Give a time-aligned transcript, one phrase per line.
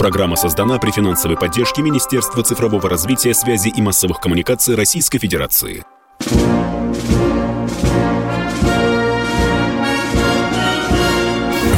[0.00, 5.84] Программа создана при финансовой поддержке Министерства цифрового развития, связи и массовых коммуникаций Российской Федерации.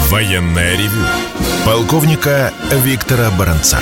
[0.08, 1.04] Военная ревю.
[1.66, 3.80] Полковника Виктора Баранца.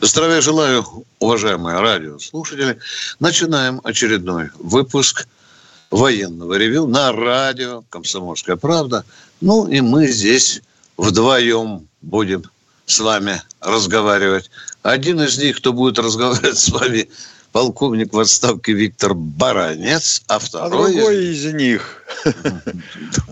[0.00, 0.84] Здравия желаю,
[1.20, 2.80] уважаемые радиослушатели.
[3.20, 5.28] Начинаем очередной выпуск
[5.92, 9.04] военного ревю на радио «Комсомольская правда».
[9.40, 10.60] Ну и мы здесь
[10.96, 12.44] вдвоем будем
[12.86, 14.50] с вами разговаривать.
[14.82, 17.08] Один из них, кто будет разговаривать с вами,
[17.52, 20.90] полковник в отставке Виктор Баранец, а второй...
[20.90, 22.04] А другой из них.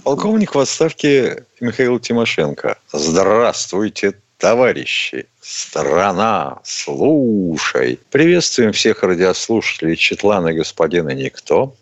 [0.04, 2.78] Полковник в отставке Михаил Тимошенко.
[2.92, 5.26] Здравствуйте, товарищи.
[5.40, 7.98] Страна, слушай.
[8.10, 11.74] Приветствуем всех радиослушателей Четлана господина Никто.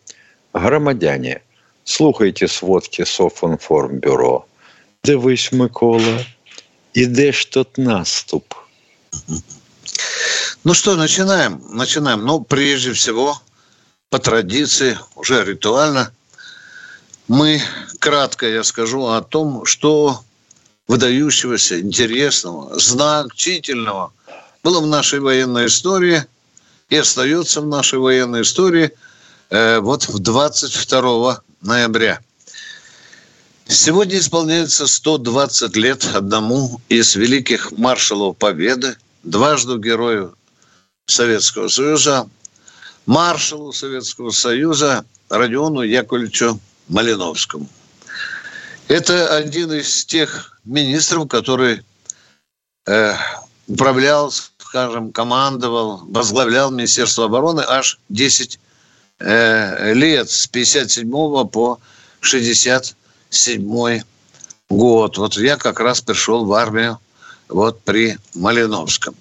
[0.52, 1.42] Громадяне,
[1.84, 4.46] слухайте сводки Софинформбюро.
[5.04, 6.26] Дивись, Микола,
[6.94, 8.54] іде ж тут наступ.
[10.64, 11.60] Ну что, начинаем?
[11.72, 12.24] Начинаем.
[12.26, 13.40] Ну, прежде всего,
[14.10, 16.10] по традиции, уже ритуально,
[17.28, 17.62] мы
[17.98, 20.20] кратко я скажу о том, что
[20.88, 24.12] выдающегося, интересного, значительного
[24.62, 26.24] было в нашей военной истории
[26.90, 28.90] и остается в нашей военной истории
[29.48, 32.20] э, вот в 22 ноября–
[33.72, 40.36] Сегодня исполняется 120 лет одному из великих маршалов Победы, дважды герою
[41.06, 42.28] Советского Союза,
[43.06, 47.68] маршалу Советского Союза Родиону Яковлевичу Малиновскому.
[48.88, 51.84] Это один из тех министров, который
[52.88, 53.14] э,
[53.68, 58.58] управлял, скажем, командовал, возглавлял Министерство обороны аж 10
[59.20, 61.08] э, лет с 57
[61.46, 61.78] по
[62.20, 62.96] 60
[63.30, 64.02] седьмой
[64.68, 65.18] год.
[65.18, 66.98] Вот я как раз пришел в армию
[67.48, 69.14] вот при Малиновском.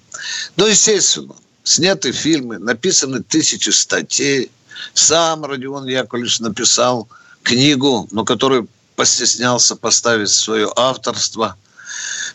[0.56, 4.50] Ну, естественно, сняты фильмы, написаны тысячи статей.
[4.94, 7.08] Сам Родион Яковлевич написал
[7.42, 11.56] книгу, но которую постеснялся поставить свое авторство.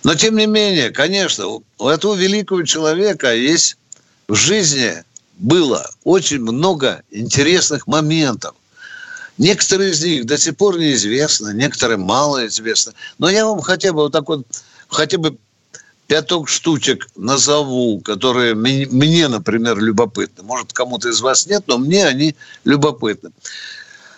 [0.04, 3.78] Но, тем не менее, конечно, у этого великого человека есть
[4.28, 5.04] в жизни
[5.38, 8.56] было очень много интересных моментов.
[9.38, 12.94] Некоторые из них до сих пор неизвестны, некоторые мало известны.
[13.18, 14.46] Но я вам хотя бы вот так вот,
[14.88, 15.38] хотя бы
[16.08, 20.44] пяток штучек назову, которые мне, например, любопытны.
[20.44, 23.32] Может, кому-то из вас нет, но мне они любопытны.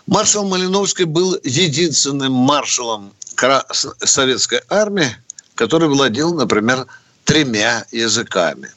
[0.06, 3.14] Маршал Малиновский был единственным маршалом
[4.04, 5.16] советской армии,
[5.56, 6.86] который владел, например,
[7.24, 8.70] тремя языками.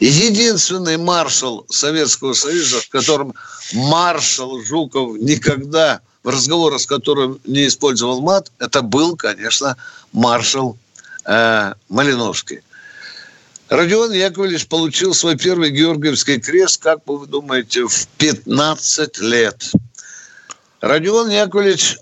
[0.00, 3.34] Единственный маршал Советского Союза, в котором
[3.72, 9.76] маршал Жуков никогда в разговорах с которым не использовал мат, это был, конечно,
[10.12, 10.78] маршал
[11.24, 12.60] э, Малиновский.
[13.68, 19.72] Родион Яковлевич получил свой первый Георгиевский крест, как вы думаете, в 15 лет.
[20.80, 21.98] Родион Яковлевич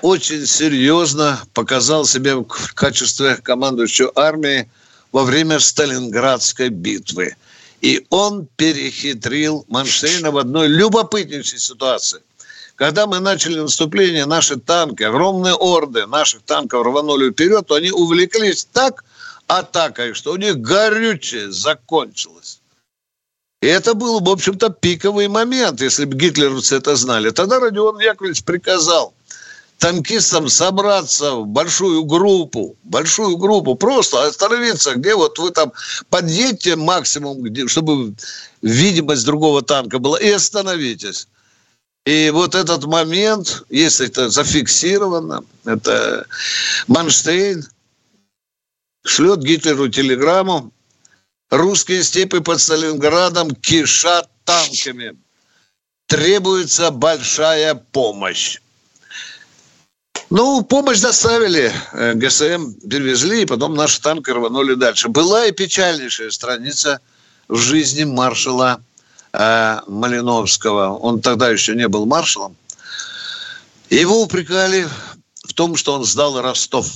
[0.00, 4.68] очень серьезно показал себя в качестве командующего армии–
[5.12, 7.36] во время Сталинградской битвы.
[7.82, 12.22] И он перехитрил Манштейна в одной любопытнейшей ситуации.
[12.76, 18.64] Когда мы начали наступление, наши танки, огромные орды наших танков рванули вперед, то они увлеклись
[18.64, 19.04] так
[19.46, 22.60] атакой, что у них горючее закончилось.
[23.60, 27.30] И это был, в общем-то, пиковый момент, если бы гитлеровцы это знали.
[27.30, 29.14] Тогда Родион Яковлевич приказал
[29.82, 35.72] танкистам собраться в большую группу, большую группу, просто остановиться, где вот вы там
[36.08, 38.14] подъедьте максимум, где, чтобы
[38.62, 41.26] видимость другого танка была, и остановитесь.
[42.06, 46.26] И вот этот момент, если это зафиксировано, это
[46.86, 47.66] Манштейн
[49.04, 50.70] шлет Гитлеру телеграмму,
[51.50, 55.16] русские степи под Сталинградом кишат танками.
[56.06, 58.61] Требуется большая помощь.
[60.34, 65.10] Ну, помощь доставили, э, ГСМ перевезли, и потом наши танки рванули дальше.
[65.10, 67.02] Была и печальнейшая страница
[67.48, 68.80] в жизни маршала
[69.34, 70.96] э, Малиновского.
[70.96, 72.56] Он тогда еще не был маршалом.
[73.90, 74.88] Его упрекали
[75.44, 76.86] в том, что он сдал Ростов.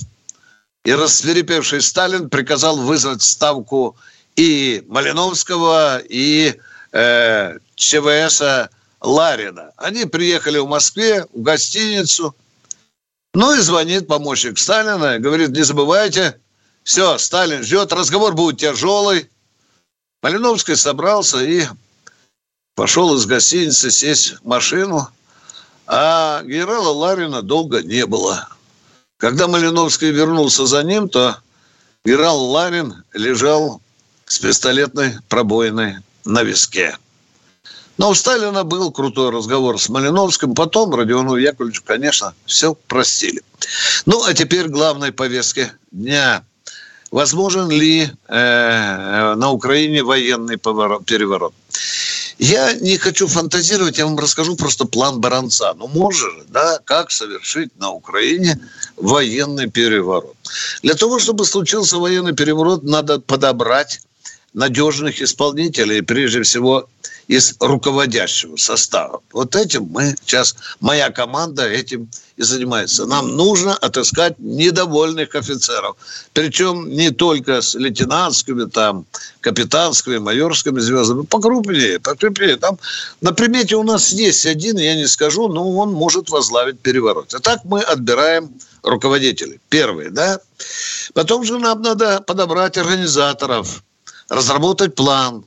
[0.83, 3.95] И рассверепевший Сталин приказал вызвать ставку
[4.35, 6.55] и Малиновского, и
[6.91, 9.73] э, ЧВСа Ларина.
[9.77, 12.35] Они приехали в Москве, в гостиницу–
[13.37, 16.39] ну и звонит помощник Сталина, говорит, не забывайте,
[16.83, 19.29] все, Сталин ждет, разговор будет тяжелый.
[20.23, 21.67] Малиновский собрался и
[22.73, 25.07] пошел из гостиницы сесть в машину,
[25.85, 28.49] а генерала Ларина долго не было.
[29.17, 31.37] Когда Малиновский вернулся за ним, то
[32.03, 33.81] генерал Ларин лежал
[34.25, 36.97] с пистолетной пробоиной на виске.
[37.97, 40.53] Но у Сталина был крутой разговор с Малиновским.
[40.53, 43.41] Потом Родиону Яковлевичу, конечно, все простили.
[44.05, 46.43] Ну, а теперь главной повестке дня.
[47.09, 51.53] Возможен ли э, на Украине военный поворот, переворот?
[52.37, 55.73] Я не хочу фантазировать, я вам расскажу просто план Баранца.
[55.73, 58.59] Ну, может, да, как совершить на Украине
[58.95, 60.35] военный переворот.
[60.83, 64.01] Для того, чтобы случился военный переворот, надо подобрать
[64.53, 66.87] надежных исполнителей, прежде всего
[67.27, 69.21] из руководящего состава.
[69.33, 73.05] Вот этим мы сейчас, моя команда этим и занимается.
[73.05, 75.97] Нам нужно отыскать недовольных офицеров.
[76.33, 79.05] Причем не только с лейтенантскими, там,
[79.41, 82.55] капитанскими, майорскими звездами, покрупнее, покрупнее.
[82.55, 82.79] Там
[83.21, 87.33] на примете у нас есть один, я не скажу, но он может возглавить переворот.
[87.33, 88.51] И так мы отбираем
[88.83, 89.59] руководителей.
[89.69, 90.39] Первый, да?
[91.13, 93.83] Потом же нам надо подобрать организаторов,
[94.29, 95.43] разработать план,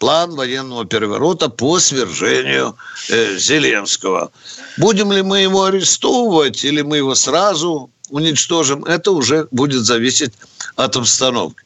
[0.00, 2.74] план военного переворота по свержению
[3.10, 4.32] э, Зеленского.
[4.78, 10.32] Будем ли мы его арестовывать или мы его сразу уничтожим, это уже будет зависеть
[10.74, 11.62] от обстановки.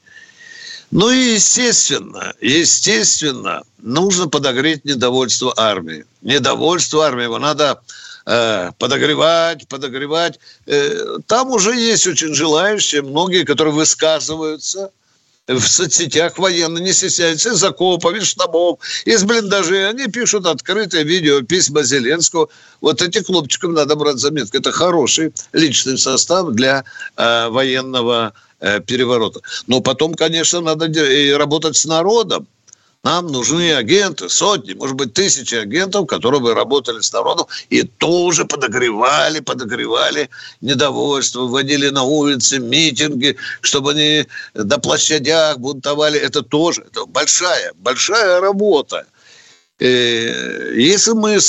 [0.91, 6.05] Ну и естественно, естественно, нужно подогреть недовольство армии.
[6.23, 7.81] Недовольство армии его надо
[8.27, 10.41] э, подогревать, подогревать.
[10.67, 14.91] Э, там уже есть очень желающие, многие, которые высказываются–
[15.47, 19.89] в соцсетях военные не стесняются из окопов, из штабов, из блиндажей.
[19.89, 22.49] Они пишут открытые видео, письма Зеленского.
[22.81, 24.57] Вот этих хлопчикам надо брать заметку.
[24.57, 26.85] Это хороший личный состав для
[27.17, 29.41] э, военного э, переворота.
[29.67, 30.87] Но потом, конечно, надо
[31.37, 32.47] работать с народом.
[33.05, 38.47] Нам нужны агенты, сотни, может быть, тысячи агентов, которые бы работали с народом и тоже
[38.47, 40.31] подогревали, подогревали
[40.63, 46.19] недовольство, вводили на улицы митинги, чтобы они до площадях бунтовали.
[46.19, 49.07] Это тоже это большая, большая работа.
[49.81, 51.41] Э, если мы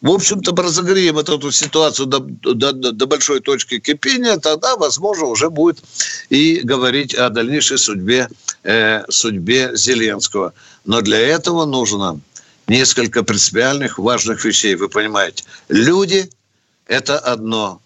[0.00, 5.82] в общем-то, разогреем эту ситуацию до, до, до большой точки кипения, тогда, возможно, уже будет
[6.28, 8.28] и говорить о дальнейшей судьбе,
[8.64, 10.52] э, судьбе Зеленского.
[10.84, 12.20] Но для этого нужно
[12.66, 14.74] несколько принципиальных важных вещей.
[14.74, 16.30] Вы понимаете, люди–
[16.86, 17.80] это одно.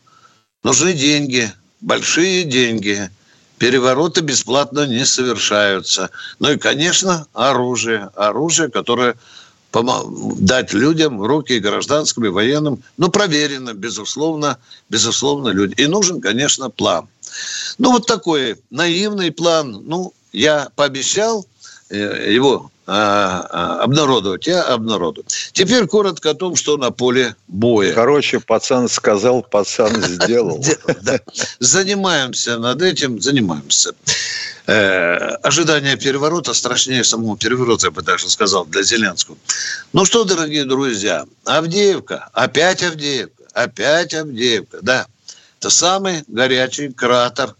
[0.62, 3.10] Нужны деньги, большие деньги.
[3.58, 6.10] Перевороты бесплатно не совершаются.
[6.38, 8.10] Ну и, конечно, оружие.
[8.14, 9.16] Оружие, которое
[9.72, 15.74] дать людям в руки гражданским и военным, ну, проверено, безусловно, безусловно, люди.
[15.74, 17.08] И нужен, конечно, план.
[17.76, 19.82] Ну, вот такой наивный план.
[19.84, 21.46] Ну, я пообещал
[21.90, 25.26] э, его обнародовать, я обнародую.
[25.52, 27.92] Теперь коротко о том, что на поле боя.
[27.92, 30.64] Короче, пацан сказал, пацан сделал.
[31.58, 33.92] Занимаемся над этим, занимаемся.
[34.66, 39.36] Э, ожидание переворота страшнее самого переворота, я бы даже сказал, для Зеленского.
[39.92, 45.06] Ну что, дорогие друзья, Авдеевка, опять Авдеевка, опять Авдеевка, да.
[45.58, 47.54] Это самый горячий кратер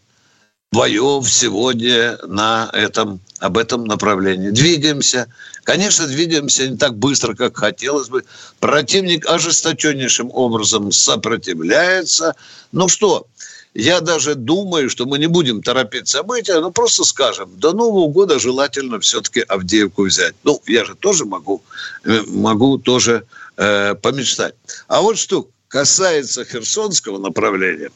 [0.73, 4.51] боев сегодня на этом, об этом направлении.
[4.51, 5.27] Двигаемся.
[5.65, 8.25] Конечно, двигаемся не так быстро, как хотелось бы.
[8.61, 12.35] Противник ожесточеннейшим образом сопротивляется.
[12.73, 13.27] Ну что,
[13.75, 18.39] я даже думаю, что мы не будем торопить события, но просто скажем, до Нового года
[18.39, 20.35] желательно все-таки Авдеевку взять.
[20.45, 21.63] Ну, я же тоже могу,
[22.05, 23.25] э, могу тоже
[23.57, 24.55] э, помечтать.
[24.87, 27.91] А вот что касается Херсонского направления,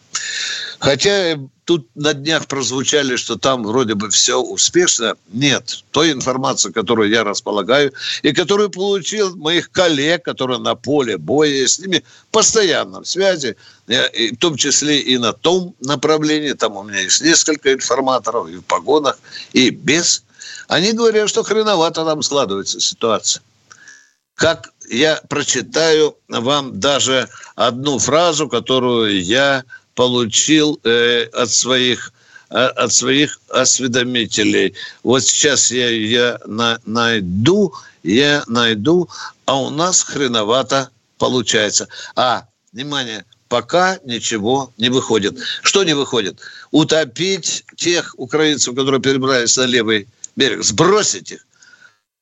[0.78, 1.38] хотя
[1.72, 5.84] тут на днях прозвучали, что там вроде бы все успешно, нет.
[5.90, 11.78] Той информации, которую я располагаю, и которую получил моих коллег, которые на поле боя, с
[11.78, 17.22] ними постоянно в связи, в том числе и на том направлении, там у меня есть
[17.22, 19.18] несколько информаторов и в погонах,
[19.54, 20.24] и без,
[20.68, 23.42] они говорят, что хреновато там складывается ситуация.
[24.34, 29.64] Как я прочитаю вам даже одну фразу, которую я
[29.94, 32.12] получил э, от своих
[32.50, 34.74] э, от своих осведомителей.
[35.02, 37.72] Вот сейчас я я на, найду,
[38.02, 39.08] я найду,
[39.46, 41.88] а у нас хреновато получается.
[42.16, 45.38] А, внимание, пока ничего не выходит.
[45.62, 46.40] Что не выходит?
[46.70, 51.46] Утопить тех украинцев, которые перебрались на левый берег, сбросить их,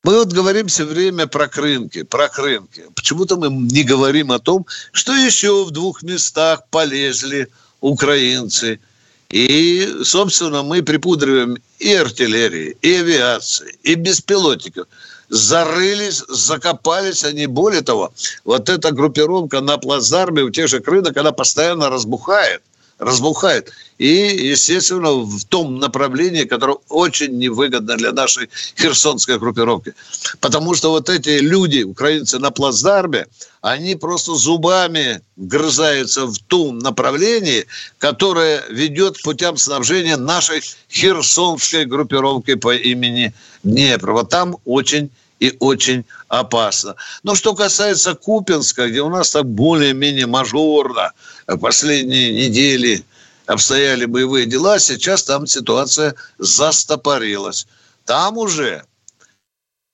[0.03, 2.87] мы вот говорим все время про крынки, про крынки.
[2.95, 7.49] Почему-то мы не говорим о том, что еще в двух местах полезли
[7.81, 8.81] украинцы.
[9.29, 14.89] И, собственно, мы припудриваем и артиллерии, и авиации, и беспилотников.
[15.29, 17.47] Зарылись, закопались они.
[17.47, 18.13] Более того,
[18.45, 22.63] вот эта группировка на плацдарме у тех же крынок, она постоянно разбухает
[23.01, 23.73] разбухает.
[24.01, 29.93] И, естественно, в том направлении, которое очень невыгодно для нашей херсонской группировки.
[30.41, 33.27] Потому что вот эти люди, украинцы на плацдарме,
[33.61, 37.67] они просто зубами грызаются в том направлении,
[37.99, 44.13] которое ведет к путям снабжения нашей херсонской группировки по имени Днепр.
[44.13, 46.95] Вот там очень и очень опасно.
[47.23, 51.13] Но что касается Купинска, где у нас так более-менее мажорно
[51.61, 53.05] последние недели
[53.51, 57.67] обстояли боевые дела, сейчас там ситуация застопорилась.
[58.05, 58.85] Там уже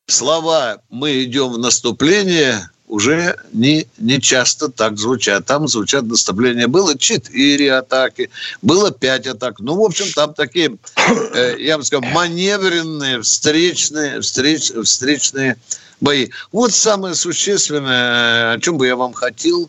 [0.07, 5.45] слова «мы идем в наступление» уже не, не часто так звучат.
[5.47, 6.69] Там звучат наставления.
[6.69, 8.31] Было четыре атаки,
[8.63, 9.59] было пять атак.
[9.59, 10.77] Ну, в общем, там такие,
[11.35, 15.57] э, я бы сказал, маневренные, встречные, встреч, встречные
[16.01, 16.29] бои.
[16.53, 19.69] Вот самое существенное, о чем бы я вам хотел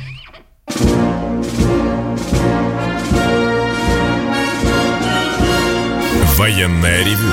[6.37, 7.31] Военное ревю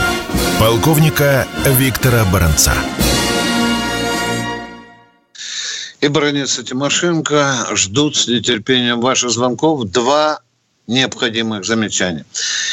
[0.58, 2.74] полковника Виктора Баранца.
[6.00, 9.84] И баронец Тимошенко ждут с нетерпением ваших звонков.
[9.90, 10.40] Два
[10.86, 12.24] необходимых замечания.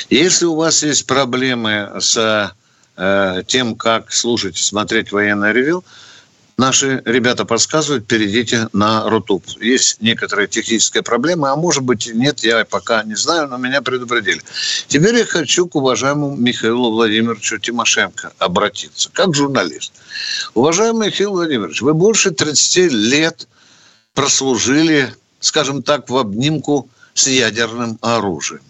[0.10, 2.54] Если у вас есть проблемы с
[2.98, 5.84] э, тем, как слушать, смотреть военное ревю,
[6.58, 9.44] наши ребята подсказывают, перейдите на Рутуб.
[9.60, 14.42] Есть некоторые технические проблемы, а может быть нет, я пока не знаю, но меня предупредили.
[14.88, 19.94] Теперь я хочу к уважаемому Михаилу Владимировичу Тимошенко обратиться, как журналист.
[20.54, 23.48] Уважаемый Михаил Владимирович, вы больше 30 лет
[24.14, 28.64] прослужили, скажем так, в обнимку с ядерным оружием.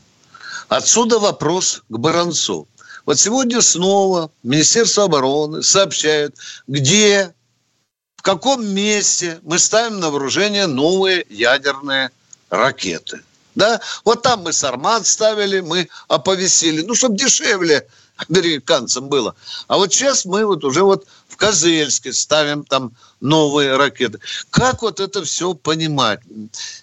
[0.68, 2.68] Отсюда вопрос к Баранцу.
[3.06, 6.36] Вот сегодня снова Министерство обороны сообщает,
[6.68, 7.35] где
[8.26, 12.10] каком месте мы ставим на вооружение новые ядерные
[12.50, 13.22] ракеты.
[13.54, 13.80] Да?
[14.04, 17.88] Вот там мы Сармат ставили, мы оповесили, ну, чтобы дешевле
[18.28, 19.36] американцам было.
[19.68, 24.20] А вот сейчас мы вот уже вот в Козельске ставим там новые ракеты.
[24.50, 26.22] Как вот это все понимать?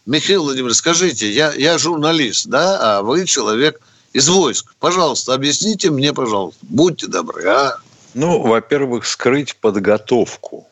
[0.06, 3.80] Михаил Владимирович, скажите, я, я журналист, да, а вы человек
[4.12, 4.74] из войск.
[4.78, 7.78] Пожалуйста, объясните мне, пожалуйста, будьте добры, а?
[8.14, 10.68] Ну, во-первых, скрыть подготовку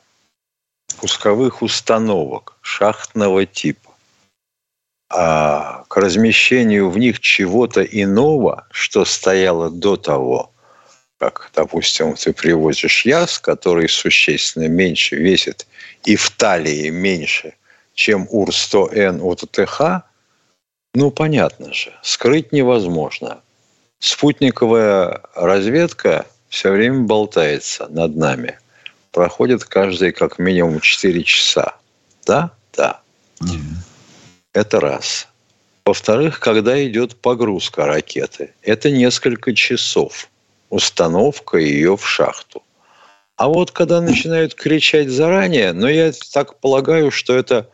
[0.94, 3.90] пусковых установок шахтного типа,
[5.10, 10.52] а к размещению в них чего-то иного, что стояло до того,
[11.18, 15.66] как, допустим, ты привозишь яс, который существенно меньше весит
[16.04, 17.54] и в талии меньше,
[17.94, 20.06] чем УР-100Н от ТХ,
[20.94, 23.40] ну, понятно же, скрыть невозможно.
[23.98, 28.58] Спутниковая разведка все время болтается над нами–
[29.12, 31.76] проходит каждые как минимум 4 часа.
[32.26, 32.52] Да?
[32.76, 33.00] Да.
[33.40, 33.76] Mm-hmm.
[34.52, 35.28] Это раз.
[35.84, 40.28] Во-вторых, когда идет погрузка ракеты, это несколько часов.
[40.68, 42.62] Установка ее в шахту.
[43.36, 47.68] А вот когда начинают кричать заранее, но я так полагаю, что это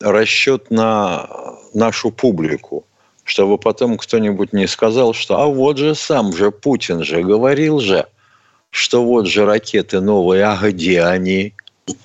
[0.00, 2.84] расчет на нашу публику,
[3.22, 8.06] чтобы потом кто-нибудь не сказал, что а вот же сам же Путин же говорил же–
[8.74, 11.54] что вот же ракеты новые, а где они?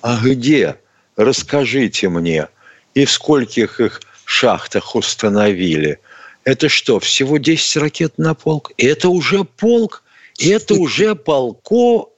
[0.02, 0.76] А где?
[1.16, 2.46] Расскажите мне.
[2.94, 5.98] И в скольких их шахтах установили?
[6.44, 8.70] Это что, всего 10 ракет на полк?
[8.76, 10.04] Это уже полк?
[10.38, 12.08] Это уже полко?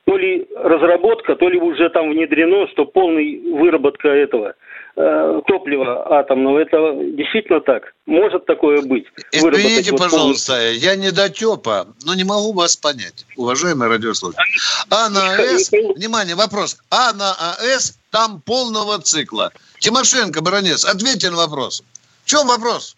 [0.06, 4.56] то ли разработка, то ли уже там внедрено, что полная выработка этого
[4.96, 6.60] топлива атомного.
[6.60, 6.78] Это
[7.18, 7.94] действительно так?
[8.06, 9.06] Может такое быть?
[9.32, 14.44] Извините, вот пожалуйста, я не дотепа, но не могу вас понять, уважаемые радиослушатели.
[14.90, 16.78] А на АЭс, внимание, вопрос.
[16.92, 19.52] А на АЭс там полного цикла.
[19.80, 21.84] Тимошенко, Баранец, ответьте на вопрос.
[22.24, 22.96] В чем вопрос?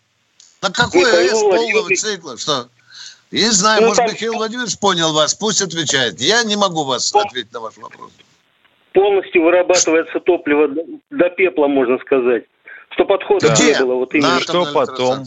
[0.62, 2.38] На какой Михаил АЭс полного цикла?
[2.38, 2.68] Что?
[3.32, 6.20] Я не знаю, Ну, может, там- Михаил Владимирович понял вас, пусть отвечает.
[6.20, 8.12] Я не могу вас ответить на ваш вопрос.
[8.96, 10.70] Полностью вырабатывается топливо
[11.12, 12.46] до, пепла, можно сказать.
[12.92, 13.74] Что подхода Где?
[13.74, 13.96] не было.
[13.96, 14.38] Вот именно.
[14.38, 15.24] И что потом?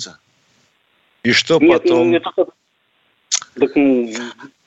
[1.23, 2.21] И что Нет, ну, потом?
[2.35, 2.49] как-
[3.61, 4.11] так, ну,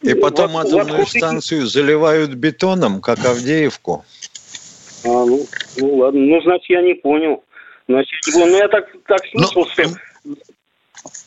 [0.04, 4.06] И потом вот- атомную вот- станцию заливают бетоном, как Авдеевку.
[5.04, 5.46] А, ну,
[5.78, 7.44] ну ладно, ну значит я не понял.
[7.88, 8.52] Значит, я не понял.
[8.52, 9.84] ну я так, так Ну, слышал, что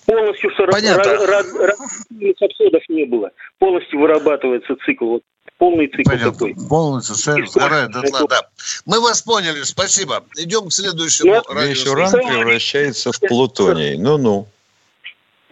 [0.06, 1.02] полностью что Понятно.
[1.02, 1.26] ра- ра-
[1.58, 3.30] радиоактивных отходов не было.
[3.58, 5.06] Полностью вырабатывается цикл.
[5.06, 5.22] Вот,
[5.58, 6.52] полный цикл такой.
[6.52, 6.68] Понятно.
[6.68, 7.50] Полностью, совершенно.
[7.50, 8.42] Вторая дотла, да.
[8.86, 10.24] Мы вас поняли, спасибо.
[10.36, 13.96] Идем к следующему Ну, Весь уран превращается в плутоний.
[13.96, 14.46] Ну-ну.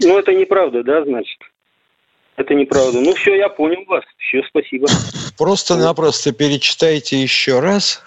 [0.00, 1.38] Ну это неправда, да, значит?
[2.37, 3.00] Это неправда.
[3.00, 4.04] Ну все, я понял вас.
[4.18, 4.88] Все, спасибо.
[5.37, 8.00] Просто-напросто перечитайте еще раз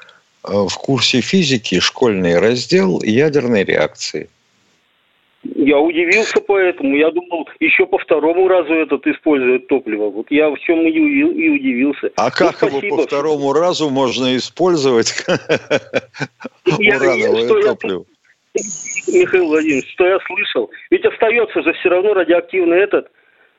[0.44, 4.30] э, в курсе физики школьный раздел ядерной реакции.
[5.54, 6.96] Я удивился поэтому.
[6.96, 10.10] Я думал, еще по второму разу этот использует топливо.
[10.10, 12.10] Вот я в чем и, и удивился.
[12.18, 12.98] А Ну, как его спасибо.
[12.98, 15.14] по второму разу можно использовать
[16.80, 18.06] Я- урановое что я- топливо?
[19.08, 20.72] Михаил Владимирович, что я слышал?
[20.90, 23.08] Ведь остается же все равно радиоактивный этот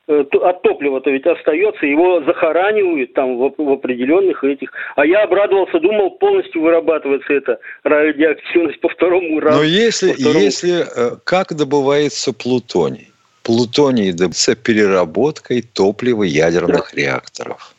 [0.08, 4.70] от топлива-то ведь остается, его захоранивают там в, в определенных этих.
[4.94, 9.58] А я обрадовался, думал, полностью вырабатывается эта радиоактивность по второму разу.
[9.58, 10.38] Но если, второму.
[10.38, 13.10] если э, как добывается плутоний?
[13.42, 17.74] Плутоний добывается переработкой топлива ядерных реакторов.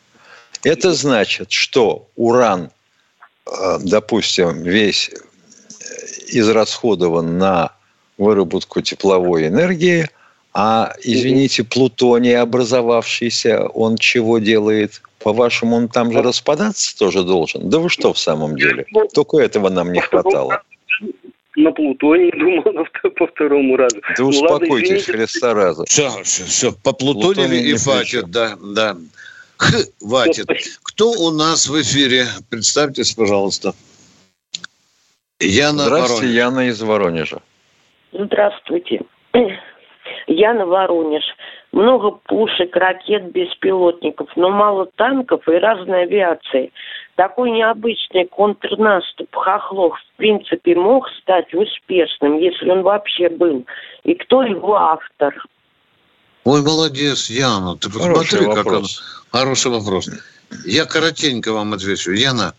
[0.64, 2.70] Это значит, что уран,
[3.46, 3.50] э,
[3.84, 5.14] допустим, весь э,
[6.32, 7.72] израсходован на
[8.18, 10.10] выработку тепловой энергии,
[10.60, 15.00] а, извините, плутоний образовавшийся, он чего делает?
[15.20, 17.70] По-вашему, он там же распадаться тоже должен?
[17.70, 18.84] Да вы что в самом деле?
[19.14, 20.62] Только этого нам не хватало.
[21.54, 22.64] На Плутоне думал
[23.16, 24.00] по второму разу.
[24.00, 25.12] Да Ну, ладно, успокойтесь, извините.
[25.12, 25.84] Христа раза.
[25.84, 26.72] Все, все, все.
[26.72, 28.96] По Плутонию ни и хватит, да, да.
[29.56, 30.46] Хватит.
[30.82, 32.26] Кто у нас в эфире?
[32.50, 33.74] Представьтесь, пожалуйста.
[35.38, 36.36] Яна Здравствуйте, Воронеж.
[36.36, 37.42] Яна из Воронежа.
[38.12, 39.02] Здравствуйте.
[40.28, 41.24] Яна Воронеж.
[41.72, 46.72] Много пушек, ракет, беспилотников, но мало танков и разной авиации.
[47.16, 53.66] Такой необычный контрнаступ Хохлов в принципе мог стать успешным, если он вообще был.
[54.04, 55.34] И кто его автор?
[56.44, 57.76] Ой, молодец, Яна.
[57.76, 58.84] Ты Хороший посмотри, как он...
[59.32, 60.08] Хороший вопрос.
[60.64, 62.12] Я коротенько вам отвечу.
[62.12, 62.54] Яна,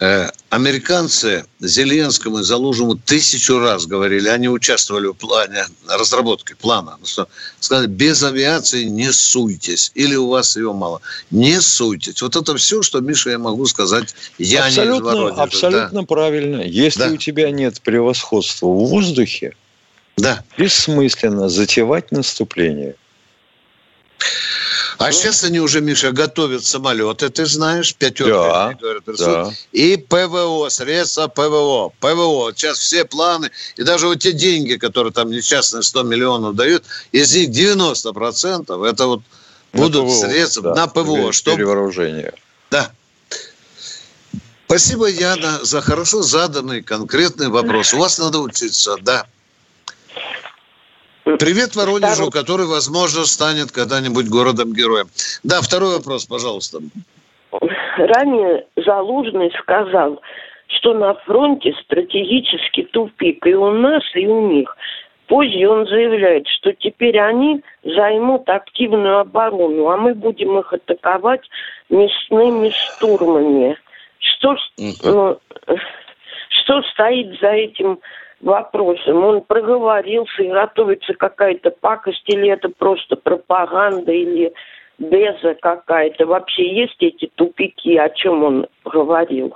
[0.00, 6.96] э, американцы Зеленскому и Залужному тысячу раз говорили, они участвовали в плане разработки плана.
[7.00, 9.90] Ну что, Сказали, без авиации не суйтесь.
[9.94, 11.00] Или у вас ее мало.
[11.32, 12.22] Не суйтесь.
[12.22, 15.42] Вот это все, что, Миша, я могу сказать из абсолютно, Воронежа.
[15.42, 16.62] абсолютно правильно.
[16.62, 17.08] Если Да.
[17.10, 19.56] у тебя нет превосходства в воздухе,
[20.16, 20.44] Да.
[20.56, 22.94] бессмысленно затевать наступление.
[24.98, 28.30] А сейчас они уже, Миша, готовят самолеты, ты знаешь, пятерка.
[28.32, 29.52] Да, они говорят, Да.
[29.72, 31.92] И ПВО, средства ПВО.
[32.00, 32.52] ПВО.
[32.54, 37.34] Сейчас все планы, и даже вот те деньги, которые там несчастные 100 миллионов дают, из
[37.34, 39.22] них 90% это вот
[39.72, 41.16] На будут ПВО, средства да, на ПВО.
[41.16, 41.54] пере- Что...
[41.56, 42.32] Перевооружение.
[42.70, 42.90] Да.
[44.66, 47.92] Спасибо, Яна, за хорошо заданный конкретный вопрос.
[47.94, 49.26] У вас надо учиться, да.
[51.24, 52.30] Привет Воронежу, Второй.
[52.30, 55.06] который, возможно, станет когда-нибудь городом-героем.
[55.42, 56.80] Да, второй вопрос, пожалуйста.
[57.96, 60.20] Ранее Залужный сказал,
[60.66, 64.76] что на фронте стратегический тупик и у нас, и у них.
[65.26, 71.40] Позже он заявляет, что теперь они займут активную оборону, а мы будем их атаковать
[71.88, 73.78] мясными штурмами.
[74.18, 75.38] Что, ну,
[76.48, 77.98] что стоит за этим
[78.44, 79.24] вопросом.
[79.24, 84.52] Он проговорился и готовится какая-то пакость, или это просто пропаганда, или
[84.98, 86.26] деза какая-то.
[86.26, 89.54] Вообще есть эти тупики, о чем он говорил?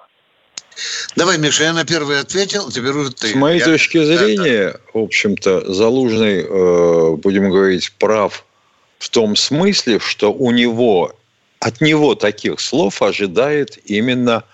[1.16, 3.28] Давай, Миша, я на первый ответил, теперь уже ты.
[3.28, 3.64] С моей я...
[3.64, 5.00] точки зрения, да, да.
[5.00, 8.44] в общем-то, Залужный, э, будем говорить, прав
[8.98, 11.12] в том смысле, что у него,
[11.60, 14.44] от него таких слов ожидает именно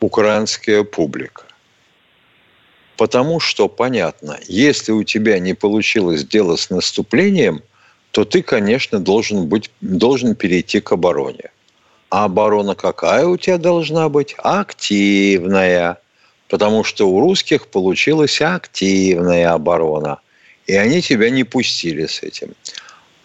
[0.00, 1.47] украинская публика.
[2.98, 7.62] Потому что, понятно, если у тебя не получилось дело с наступлением,
[8.10, 11.52] то ты, конечно, должен, быть, должен перейти к обороне.
[12.10, 14.34] А оборона какая у тебя должна быть?
[14.38, 15.98] Активная.
[16.48, 20.18] Потому что у русских получилась активная оборона.
[20.66, 22.54] И они тебя не пустили с этим.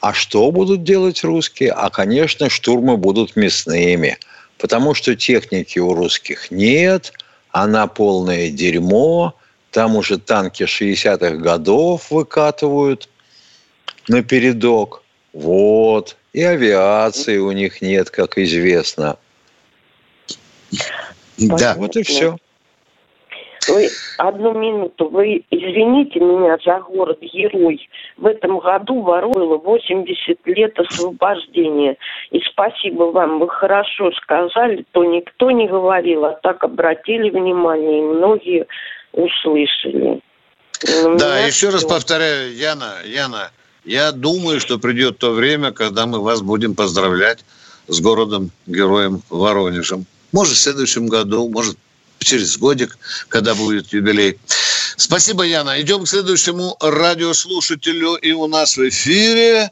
[0.01, 1.71] А что будут делать русские?
[1.71, 4.19] А, конечно, штурмы будут мясными.
[4.59, 7.11] Потому что техники у русских нет,
[7.49, 9.33] она полное дерьмо,
[9.73, 13.09] там уже танки 60-х годов выкатывают
[14.07, 15.03] на передок.
[15.33, 16.15] Вот.
[16.31, 19.17] И авиации у них нет, как известно.
[21.37, 21.73] Да.
[21.77, 22.37] Вот и все.
[23.67, 27.87] Вы одну минуту, вы извините меня за город Герой.
[28.17, 31.95] В этом году вору 80 лет освобождения.
[32.31, 38.01] И спасибо вам, вы хорошо сказали, то никто не говорил, а так обратили внимание, и
[38.01, 38.67] многие
[39.13, 40.21] услышали.
[41.17, 41.71] да, еще все.
[41.71, 43.51] раз повторяю, Яна, Яна,
[43.85, 47.45] я думаю, что придет то время, когда мы вас будем поздравлять
[47.87, 50.05] с городом-героем Воронежем.
[50.31, 51.77] Может, в следующем году, может,
[52.19, 52.97] через годик,
[53.29, 54.39] когда будет юбилей.
[54.97, 55.81] Спасибо, Яна.
[55.81, 58.15] Идем к следующему радиослушателю.
[58.15, 59.71] И у нас в эфире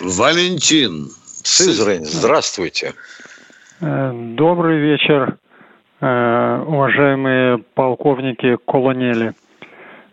[0.00, 1.10] Валентин.
[1.44, 2.94] Сызрань, здравствуйте.
[3.80, 5.38] Э, добрый вечер,
[6.02, 9.32] уважаемые полковники колонели.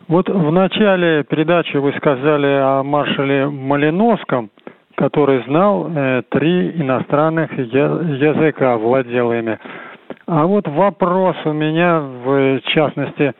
[0.08, 4.49] Вот в начале передачи вы сказали о маршале Малиновском,
[4.95, 9.60] который знал э, три иностранных языка, владел ими.
[10.25, 13.34] А вот вопрос у меня, в частности,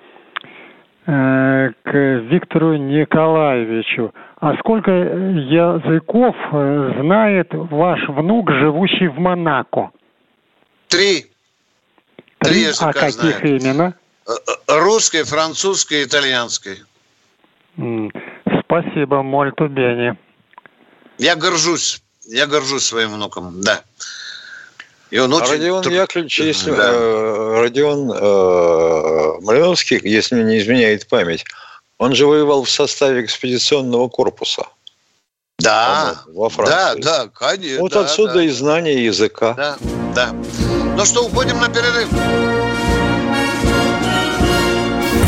[1.06, 4.14] э, к Виктору Николаевичу.
[4.40, 9.90] А сколько языков э, знает ваш внук, живущий в Монако?
[10.88, 11.26] Три.
[12.40, 13.44] Три, Три языка А каких знает.
[13.44, 13.96] именно?
[14.28, 14.32] Э,
[14.68, 16.80] русской, французской, итальянской.
[18.66, 20.18] Спасибо, Мольту Бени.
[21.18, 22.02] Я горжусь.
[22.26, 23.82] Я горжусь своим внуком, да.
[25.10, 25.54] И он очень...
[25.54, 25.92] Родион тр...
[25.92, 26.92] Яковлевич, если да.
[26.92, 31.46] э, Родион э, Малиновский, если мне не изменяет память,
[31.98, 34.68] он же воевал в составе экспедиционного корпуса.
[35.58, 37.02] Да, во Франции.
[37.02, 37.82] Да, да, конечно.
[37.82, 38.44] Вот да, отсюда да.
[38.44, 39.54] и знание языка.
[39.56, 39.78] Да,
[40.16, 40.79] да.
[41.00, 42.10] Ну что, уходим на перерыв.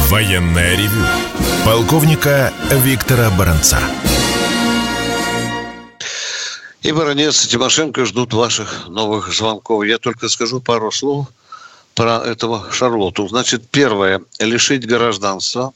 [0.10, 1.02] Военная ревю.
[1.64, 3.80] Полковника Виктора Баранца.
[6.82, 9.86] И Баранец, и Тимошенко ждут ваших новых звонков.
[9.86, 11.28] Я только скажу пару слов
[11.96, 13.30] про этого Шарлоту.
[13.30, 15.72] Значит, первое, лишить гражданства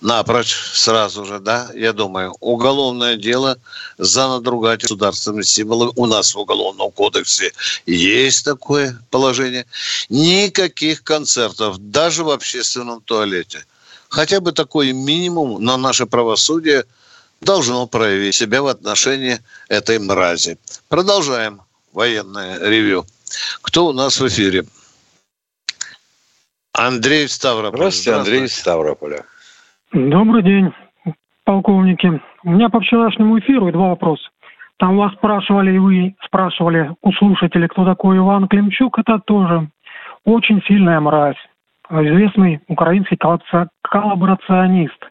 [0.00, 3.58] напрочь сразу же, да, я думаю, уголовное дело
[3.98, 5.92] за надругательство государственными символами.
[5.96, 7.52] У нас в Уголовном кодексе
[7.86, 9.66] есть такое положение.
[10.08, 13.64] Никаких концертов, даже в общественном туалете.
[14.08, 16.84] Хотя бы такой минимум на наше правосудие–
[17.40, 20.58] должно проявить себя в отношении этой мрази.
[20.88, 23.06] Продолжаем военное ревю.
[23.62, 24.66] Кто у нас в эфире?
[26.72, 27.78] Андрей Ставрополь.
[27.78, 29.24] Здравствуйте, Андрей Ставрополя.
[29.96, 30.74] Добрый день,
[31.46, 32.20] полковники.
[32.44, 34.28] У меня по вчерашнему эфиру два вопроса.
[34.76, 38.98] Там вас спрашивали, и вы спрашивали у слушателей, кто такой Иван Климчук.
[38.98, 39.70] Это тоже
[40.26, 41.38] очень сильная мразь.
[41.88, 43.16] Известный украинский
[43.80, 45.02] коллаборационист.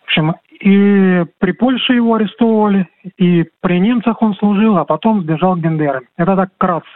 [0.00, 5.54] В общем, и при Польше его арестовывали, и при немцах он служил, а потом сбежал
[5.54, 6.04] к Бендерам.
[6.16, 6.88] Это так вкратце.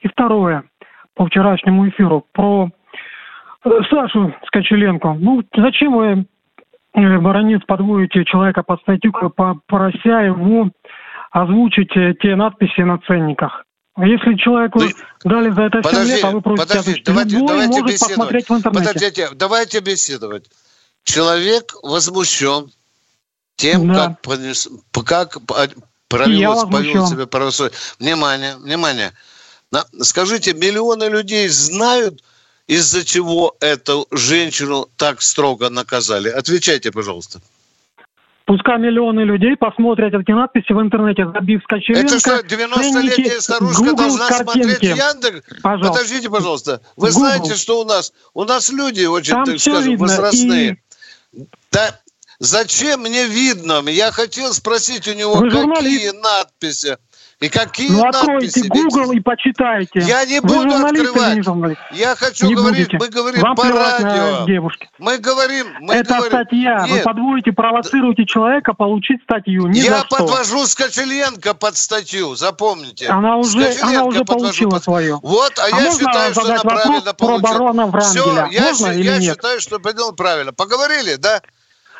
[0.00, 0.64] И второе,
[1.14, 2.70] по вчерашнему эфиру, про
[3.64, 5.14] э, Сашу Скочеленко.
[5.14, 6.26] Ну, зачем вы,
[6.94, 10.70] баронец, подводите человека под статью, попрося его
[11.30, 13.64] озвучить э, те надписи на ценниках?
[13.94, 14.88] А если человеку ну,
[15.24, 18.16] дали за это 7 подожди, лет, а вы просите подожди, давайте, любой давайте может беседовать.
[18.16, 18.86] посмотреть в интернете.
[18.86, 20.50] Подождите, давайте беседовать.
[21.04, 22.70] Человек возмущен
[23.56, 24.08] тем, да.
[24.08, 24.68] как, понес,
[25.04, 25.38] как
[26.08, 27.76] провелось, повел себя правосудие.
[27.98, 29.12] Внимание, внимание.
[30.00, 32.22] Скажите, миллионы людей знают,
[32.70, 36.28] из-за чего эту женщину так строго наказали?
[36.28, 37.40] Отвечайте, пожалуйста.
[38.46, 42.06] Пускай миллионы людей посмотрят эти надписи в интернете, забив Скочеленко.
[42.06, 44.68] Это что, 90-летняя старушка Google должна картинки.
[44.68, 45.62] смотреть Яндекс?
[45.62, 45.92] Пожалуйста.
[45.92, 46.80] Подождите, пожалуйста.
[46.96, 47.18] Вы Google.
[47.20, 48.12] знаете, что у нас?
[48.34, 50.82] У нас люди очень, Там так скажем, видно, возрастные.
[51.72, 52.00] Да,
[52.40, 53.82] зачем мне видно?
[53.88, 56.14] Я хотел спросить у него, Вы какие журналист.
[56.22, 56.98] надписи.
[57.40, 58.18] И какие Ну надписи?
[58.20, 60.00] откройте Google и почитайте.
[60.00, 61.46] Я не Вы буду или открывать.
[61.90, 61.98] не?
[61.98, 62.98] Я хочу Не говорить, будете.
[62.98, 64.44] мы говорим Вам по радио.
[64.46, 64.90] девушки.
[64.98, 66.28] Мы говорим, мы Это говорим.
[66.30, 66.78] статья.
[66.86, 69.68] Вы Нет, подводите, провоцируете человека получить статью.
[69.68, 73.06] Ни я подвожу Скочеленко под статью, запомните.
[73.08, 75.18] Она уже, она уже получила под- свое.
[75.22, 77.38] Вот, а, А я можно считаю, что она правильно про получила.
[77.52, 78.48] барона Врангеля?
[78.48, 79.34] Все, я, Можно щи- или я нет?
[79.36, 80.52] считаю, что понял правильно.
[80.52, 81.40] Поговорили, да?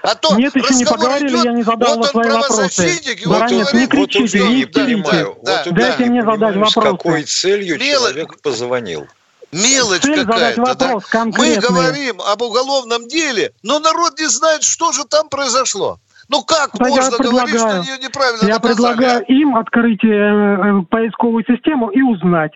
[0.02, 3.00] А то Нет, еще не поговорили, идет, я не задал вот свои вопросы.
[3.24, 5.36] Да, вот не вот кричите, убей, не понимаю.
[5.42, 6.96] Да, вот Дайте не мне задать понимаю, с вопросы.
[6.96, 9.06] какой целью Мило- человек позвонил.
[9.52, 10.74] Мелочь Цель задать какая-то.
[10.76, 10.86] да?
[10.86, 11.68] вопрос Мы конкретный.
[11.68, 15.98] говорим об уголовном деле, но народ не знает, что же там произошло.
[16.28, 20.82] Ну как я можно говорить, что ее неправильно Я наказали, предлагаю им открыть э, э,
[20.88, 22.52] поисковую систему и узнать.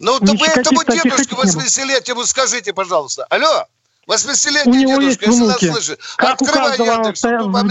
[0.00, 1.44] Ну, вы этому было.
[1.44, 3.26] 80-летнему скажите, пожалуйста.
[3.30, 3.66] Алло,
[4.06, 5.72] У 80-летний него есть дедушка, если нас внуки.
[5.72, 7.22] слышит, Как у открывай каждого Яндекс,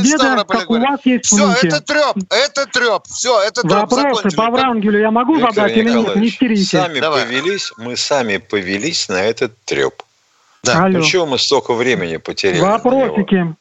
[0.03, 1.67] деда, как у вас есть Все, внуки.
[1.67, 4.35] это треп, это треп, все, это треп, Вопросы закончили.
[4.35, 6.15] по Врангелю я могу Виктор задать или нет?
[6.15, 6.63] Не истерите.
[6.65, 7.23] сами Давай.
[7.25, 10.01] повелись, мы сами повелись на этот треп.
[10.63, 10.85] Да.
[10.85, 10.97] Алло.
[10.99, 12.61] Ну чего мы столько времени потеряли?
[12.61, 13.55] Вопросики.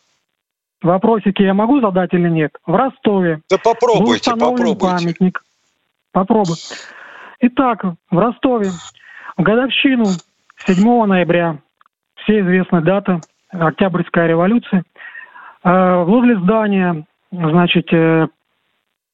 [0.82, 2.52] Вопросики я могу задать или нет?
[2.66, 4.80] В Ростове Да попробуйте, попробуйте.
[4.80, 5.44] памятник.
[6.12, 6.56] Попробуй.
[7.40, 8.70] Итак, в Ростове
[9.36, 10.06] в годовщину
[10.66, 11.58] 7 ноября,
[12.24, 14.84] все известные даты, Октябрьская революция,
[15.64, 18.28] э, возле здания, значит, э,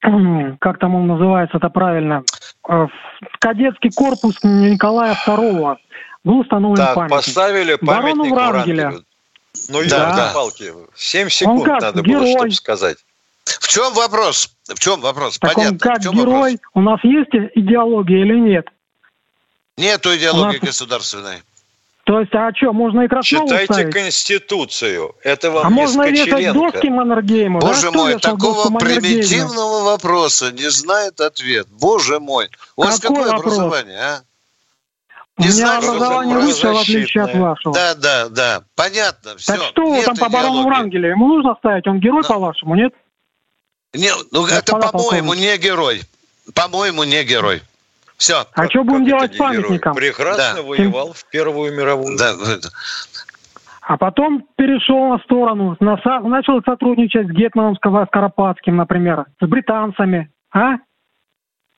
[0.61, 2.23] как там он называется, это правильно,
[2.69, 2.87] э,
[3.41, 5.77] кадетский корпус Николая II
[6.25, 7.17] был установлен Так, памятник.
[7.17, 8.83] поставили Барону памятник Врангеля.
[8.89, 9.05] Врангелю.
[9.71, 10.15] Ну, Да.
[10.17, 10.73] да, палки.
[10.95, 12.21] 7 секунд как, надо герой.
[12.23, 12.99] было, чтобы сказать.
[13.45, 14.55] В чем вопрос?
[14.69, 15.39] В чем вопрос?
[15.39, 15.73] Так Понятно.
[15.75, 16.57] он как герой, вопрос?
[16.75, 18.69] у нас есть идеология или нет?
[19.79, 21.43] Нету идеологии У нас- государственной.
[22.09, 23.93] То есть, а что, можно и Краснову Читайте ставить?
[23.95, 25.15] Конституцию.
[25.23, 26.53] Это вам А не можно Скочеленко.
[26.55, 27.61] доски Маннергейму?
[27.61, 27.67] да?
[27.67, 31.67] Боже Кто мой, такого примитивного вопроса не знает ответ.
[31.69, 32.49] Боже мой.
[32.77, 33.41] У вас какое вопрос?
[33.59, 34.21] образование, а?
[35.37, 37.75] У Не меня знаю, образование высшее, в отличие от вашего.
[37.75, 38.63] Да, да, да.
[38.75, 39.53] Понятно, все.
[39.53, 41.11] так что вы там по барону Врангеля?
[41.11, 41.87] Ему нужно ставить?
[41.87, 42.29] Он герой, Да.
[42.29, 42.95] по-вашему, нет?
[43.93, 45.41] Не, ну это, Господа по-моему, полковники.
[45.47, 46.03] не герой.
[46.55, 47.61] По-моему, не герой.
[48.19, 48.45] Все.
[48.53, 49.95] А что будем делать с памятником?
[49.95, 50.63] Прекрасно Да.
[50.63, 52.19] воевал в Первую мировую.
[52.19, 52.35] Да,
[53.81, 55.97] А потом перешел на сторону, на
[56.29, 60.31] начал сотрудничать с Гетманом Скоропадским, например, с британцами.
[60.53, 60.75] А?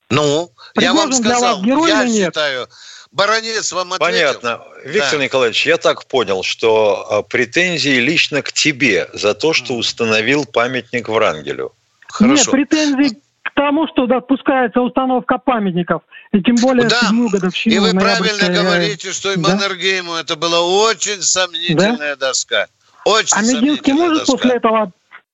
[0.09, 2.25] ну, я вам Пригожин для сказал, вас я нет?
[2.33, 2.67] считаю,
[3.11, 4.05] баронец вам ответил.
[4.41, 4.61] Понятно.
[4.83, 5.23] Виктор Да.
[5.25, 11.07] Николаевич, я так понял, что а, претензии лично к тебе за то, что установил памятник
[11.07, 11.71] Врангелю.
[12.19, 12.51] Нет, Хорошо.
[12.51, 13.19] претензий к
[13.65, 16.01] тому, что допускается установка памятников.
[16.33, 16.99] И тем более Да.
[17.01, 19.49] седьмую годовщину И вы правильно говорите, что да.
[19.49, 22.67] Маннергейму это была очень сомнительная доска.
[23.05, 24.31] Очень А Мединский может доска.
[24.33, 24.91] после этого...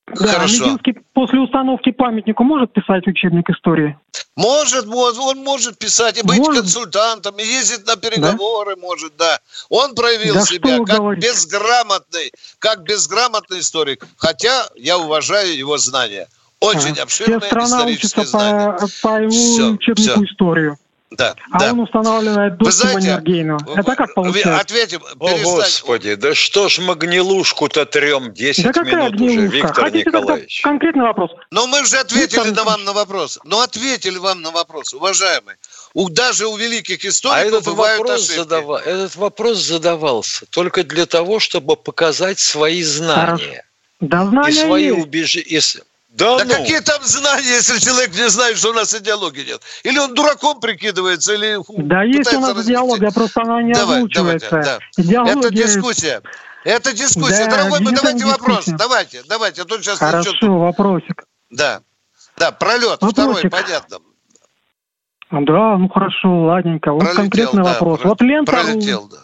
[0.07, 0.63] Да, Хорошо.
[0.65, 3.97] Мединский после установки памятнику может писать учебник истории?
[4.37, 6.61] Может, может, он может писать и быть Может.
[6.61, 9.39] консультантом, и ездить на переговоры может, да.
[9.69, 11.27] Он проявил Да себя как говорите.
[11.27, 16.27] безграмотный, как безграмотный историк, хотя я уважаю его знания.
[16.59, 17.03] Очень Ага.
[17.03, 20.23] обширные Вся страна учится по, по его Всё, учебнику всё.
[20.25, 20.77] историю.
[21.09, 21.71] Да, А да.
[21.71, 23.57] он устанавливает доску знаете, Маннергейну.
[23.77, 24.57] Это как получается?
[24.59, 25.43] Ответим, О, перестань.
[25.55, 29.55] Господи, да что ж мы гнилушку-то трем 10 Да какая минут уже, гнилушка?
[29.55, 30.61] Виктор Хотите Николаевич.
[30.63, 31.31] конкретный вопрос?
[31.49, 33.39] Но мы же ответили Виктор на вам на вопрос.
[33.45, 35.55] Ну, ответили вам на вопрос, уважаемый.
[35.93, 38.35] У, даже у великих А историков этот бывают вопрос, ошибки.
[38.39, 43.63] задава- этот вопрос задавался только для того, чтобы показать свои знания
[44.01, 44.99] Да и знания свои есть.
[45.05, 45.61] убеждения.
[46.17, 49.61] Да, Да ну, какие там знания, если человек не знает, что у нас идеологии нет?
[49.83, 52.71] Или он дураком прикидывается, или Да есть у нас развести?
[52.71, 54.49] идеология, просто она не Давай, озвучивается.
[54.49, 55.01] давайте, да.
[55.03, 55.37] Идеология...
[55.39, 56.21] Это дискуссия.
[56.63, 57.45] Это дискуссия.
[57.45, 58.37] Да, Дорогой мой, давайте дискуссия.
[58.39, 58.65] вопрос.
[58.67, 59.61] Давайте, давайте.
[59.61, 61.23] А то сейчас Хорошо, начнет- вопросик.
[61.51, 61.81] Да.
[62.37, 62.99] Да, пролет.
[63.01, 63.47] Вопросик.
[63.47, 63.97] Второй, понятно.
[65.29, 66.93] Да, ну хорошо, ладненько.
[66.93, 67.99] Вот Пролетел, конкретный да, вопрос.
[67.99, 69.17] про- Вот Лента.ру Пролетел, да.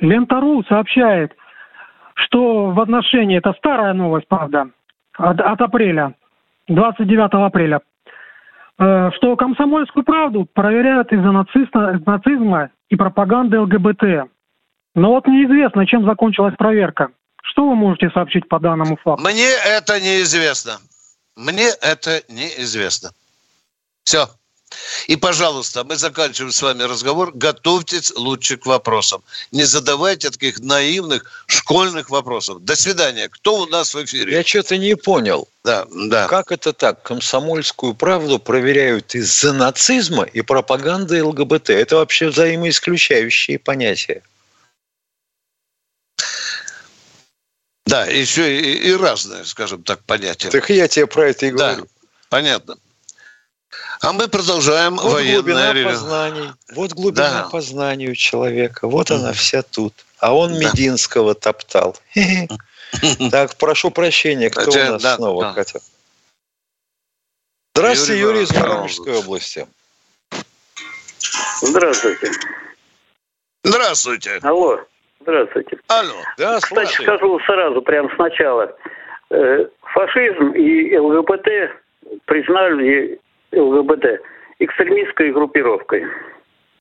[0.00, 1.32] Лента.ру сообщает,
[2.14, 4.66] что в отношении, это старая новость, правда,
[5.16, 6.14] от, от апреля,
[6.68, 7.80] 29 апреля,
[8.78, 14.30] э, что комсомольскую правду проверяют из-за нациста- нацизма и пропаганды ЛГБТ.
[14.94, 17.10] Но вот неизвестно, чем закончилась проверка.
[17.42, 19.22] Что вы можете сообщить по данному факту?
[19.22, 20.78] Мне это неизвестно.
[21.36, 23.10] Мне это неизвестно.
[24.04, 24.26] Все.
[25.06, 27.32] И, пожалуйста, мы заканчиваем с вами разговор.
[27.34, 29.22] Готовьтесь лучше к вопросам.
[29.52, 32.64] Не задавайте таких наивных школьных вопросов.
[32.64, 33.28] До свидания.
[33.28, 34.32] Кто у нас в эфире?
[34.32, 35.48] Я что-то не понял.
[35.64, 36.26] Да, да.
[36.28, 37.02] Как это так?
[37.02, 41.70] Комсомольскую правду проверяют из-за нацизма и пропаганды ЛГБТ.
[41.70, 44.22] Это вообще взаимоисключающие понятия.
[47.86, 50.50] Да, еще и, и разные, скажем так, понятия.
[50.50, 51.82] Так я тебе про это и говорю.
[51.82, 51.88] Да,
[52.28, 52.76] понятно.
[54.00, 55.88] А мы продолжаем вот военное глубина ревю.
[55.88, 56.52] познаний.
[56.74, 57.48] Вот глубина Да.
[57.50, 58.86] познаний у человека.
[58.88, 59.94] Вот она вся тут.
[60.18, 60.58] А он Да.
[60.58, 61.96] Мединского топтал.
[63.32, 65.80] Так, прошу прощения, кто у нас снова хотел?
[67.74, 68.52] Здравствуйте, Юрий из.
[68.52, 69.66] Воронежской области.
[71.60, 72.30] Здравствуйте.
[73.64, 74.38] Здравствуйте.
[74.42, 74.80] Алло.
[75.20, 75.78] Здравствуйте.
[75.88, 76.14] Алло.
[76.38, 77.02] Да, Кстати, слушай.
[77.02, 78.76] скажу сразу, прямо сначала.
[79.30, 81.48] Э, Фашизм и ЛГБТ
[82.26, 83.18] признали
[83.58, 84.04] ЛГБТ
[84.58, 86.04] экстремистской группировкой.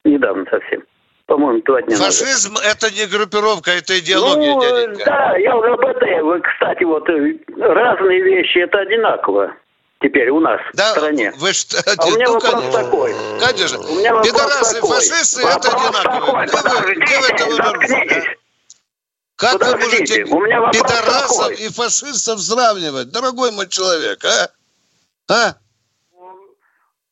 [0.04, 0.84] Недавно совсем.
[1.26, 2.14] По-моему, два дня назад.
[2.14, 5.06] Фашизм– это не группировка, это идеология, Ну, дяденька.
[5.06, 6.22] да, и ЛГБТ.
[6.24, 9.56] Вы, Кстати, вот э, разные вещи, это одинаково
[10.02, 11.32] теперь у нас в Да, стране.
[11.38, 12.84] вы что, А у меня ну, вопрос конечно.
[12.84, 13.14] такой.
[13.40, 13.80] Конечно.
[13.80, 14.90] У меня вопрос Пидорасы такой.
[14.90, 16.26] фашисты– это Вопрос одинаково.
[16.26, 18.38] вы, вы это подождите, обнаружили, заткнитесь.
[19.36, 21.56] Как вы Подождите, можете у меня пидорасов такой.
[21.56, 24.50] и фашистов сравнивать, дорогой мой человек, а?
[25.30, 25.56] А?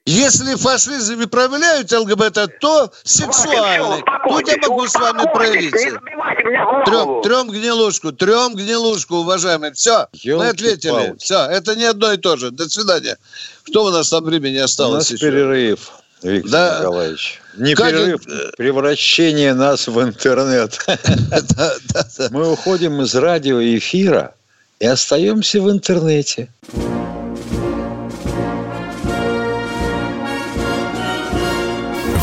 [0.05, 4.03] Если фашизм и проявляют ЛГБТ, то сексуальный.
[4.27, 5.65] Тут я могу с вами проявить.
[5.65, 5.93] Не проявить.
[5.93, 9.73] забивайте меня в Трем, трем гнилушку, трем гнилушку, уважаемые.
[9.73, 10.49] Все, мы Ёлки-палки.
[10.55, 11.15] ответили.
[11.19, 12.49] Все, это не одно и то же.
[12.49, 13.17] До свидания.
[13.63, 15.27] Что у нас там времени У осталось нас еще?
[15.29, 15.91] перерыв,
[16.23, 16.79] Виктор Да.
[16.79, 17.41] Николаевич.
[17.57, 20.79] Не Как перерыв, это- превращение нас в интернет.
[22.31, 24.33] Мы уходим из радиоэфира
[24.79, 26.49] и остаемся в интернете.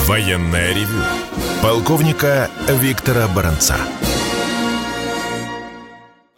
[0.08, 1.02] Военное ревю
[1.62, 2.48] полковника
[2.80, 3.76] Виктора Баранца.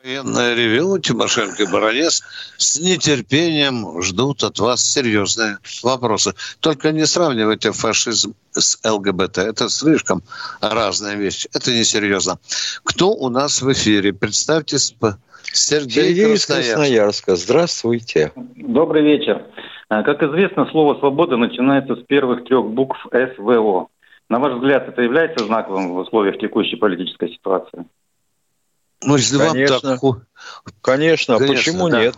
[0.03, 2.23] Военное ревю Тимошенко и Баранец
[2.57, 6.35] с нетерпением ждут от вас серьезные вопросы.
[6.59, 9.39] Только не сравнивайте фашизм с ЛГБТ.
[9.39, 10.23] Это слишком
[10.61, 11.49] разные вещи.
[11.55, 12.39] Это несерьезно.
[12.83, 14.13] Кто у нас в эфире?
[14.13, 14.91] Представьтесь.
[14.99, 15.15] п-
[15.53, 16.69] Сергей, Сергей Красноярск.
[16.75, 17.37] Красноярска.
[17.37, 18.33] Здравствуйте.
[18.57, 19.43] Добрый вечер.
[19.91, 23.89] А, Как известно, слово «свобода» начинается с первых трех букв СВО.
[24.29, 27.85] На ваш взгляд, это является знаковым в условиях текущей политической ситуации?
[29.03, 29.81] Ну, если вам Конечно.
[29.81, 29.99] так...
[29.99, 30.21] ху-
[30.81, 32.01] Конечно, а Конечно, почему да.
[32.03, 32.15] нет?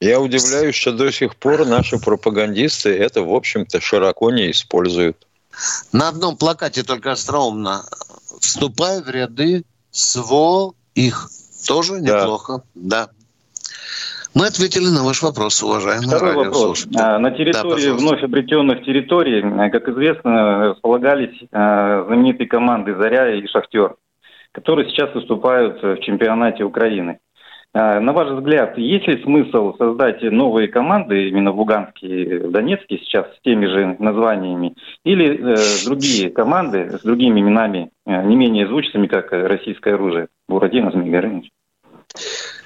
[0.00, 5.26] Я удивляюсь, что до сих пор наши пропагандисты это, в общем-то, широко не используют.
[5.92, 7.84] На одном плакате только остроумно.
[8.40, 11.28] Вступай в ряды своих.
[11.66, 12.22] Тоже Да.
[12.22, 12.62] неплохо.
[12.74, 13.10] Да.
[14.34, 16.86] Мы ответили на ваш вопрос, уважаемый Второй вопрос.
[16.96, 17.94] А, На Да, территории пожалуйста.
[17.94, 23.96] вновь обретенных территорий, а, как известно, располагались а, знаменитые команды «Заря» и «Шахтер»,
[24.52, 27.18] которые сейчас выступают в чемпионате Украины.
[27.72, 32.52] А, На ваш взгляд, есть ли смысл создать новые команды именно в Луганске и в
[32.52, 38.36] Донецке сейчас с теми же названиями, или э, другие команды с другими именами, э, не
[38.36, 40.28] менее звучными, как э, российское оружие?
[40.48, 41.50] Буратино, Змей Горыныч.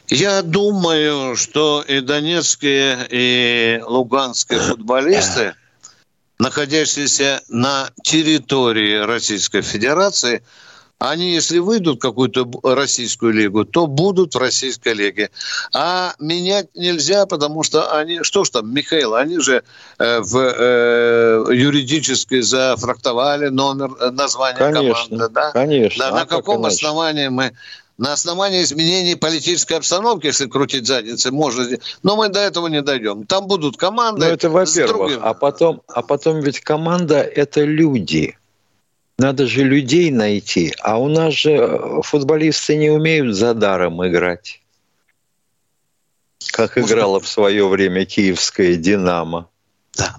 [0.09, 5.55] Я думаю, что и донецкие, и луганские футболисты,
[6.39, 10.43] находящиеся на территории Российской Федерации,
[10.99, 15.31] они, если выйдут в какую-то российскую лигу, то будут в российской лиге.
[15.75, 18.23] А менять нельзя, потому что они...
[18.23, 19.65] Что ж там, Михаил, они же
[19.99, 25.35] э, в, э, юридически зафрактовали номер, э, название Конечно, команды.
[25.35, 25.51] Да?
[25.51, 26.05] конечно.
[26.05, 26.77] Да, А на как каком иначе?
[26.77, 27.53] основании мы...
[27.97, 31.79] На основании изменений политической обстановки, если крутить задницы, можно...
[32.03, 33.25] Но мы до этого не дойдем.
[33.25, 34.27] Там будут команды...
[34.27, 35.19] Ну, это во-первых.
[35.23, 38.37] А потом, а потом ведь команда– это люди.
[39.17, 40.75] Надо же людей найти.
[40.83, 44.61] А у нас же э, футболисты не умеют за даром играть.
[46.51, 49.49] Как играла в свое время киевская «Динамо».
[49.97, 50.17] Да.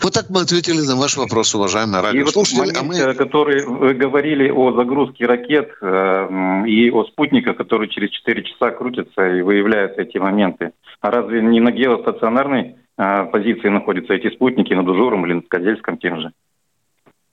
[0.00, 2.58] Вот так мы ответили на ваш вопрос, уважаемый И вот радиослушатель.
[2.58, 2.96] момент, А мы...
[2.96, 8.70] э, который вы говорили о загрузке ракет э, и о спутниках, которые через 4 часа
[8.70, 10.72] крутятся и выявляют эти моменты.
[11.00, 15.98] А разве не на геостационарной э, позиции находятся эти спутники, над Ужуром или над Козельском
[15.98, 16.32] тем же?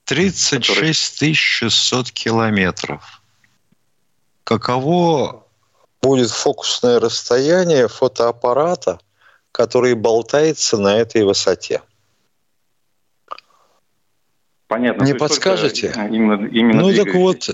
[0.04, 3.22] 36 600 километров.
[4.44, 5.46] Каково
[6.02, 8.98] будет фокусное расстояние фотоаппарата,
[9.52, 11.82] который болтается на этой высоте?
[14.72, 15.04] Понятно.
[15.04, 15.92] Не подскажете?
[16.10, 17.50] Именно, именно Ну, так вот.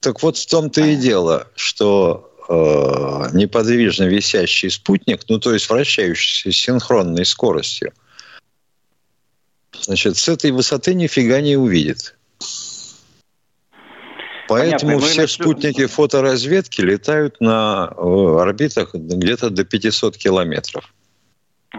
[0.00, 6.50] Так вот в том-то и дело, что э, неподвижно висящий спутник, ну то есть вращающийся
[6.50, 7.92] с синхронной скоростью,
[9.80, 12.16] Значит, с этой высоты нифига не увидит.
[14.48, 15.08] Поэтому Понятно.
[15.08, 20.92] все спутники фоторазведки летают на э, орбитах где-то до 500 километров.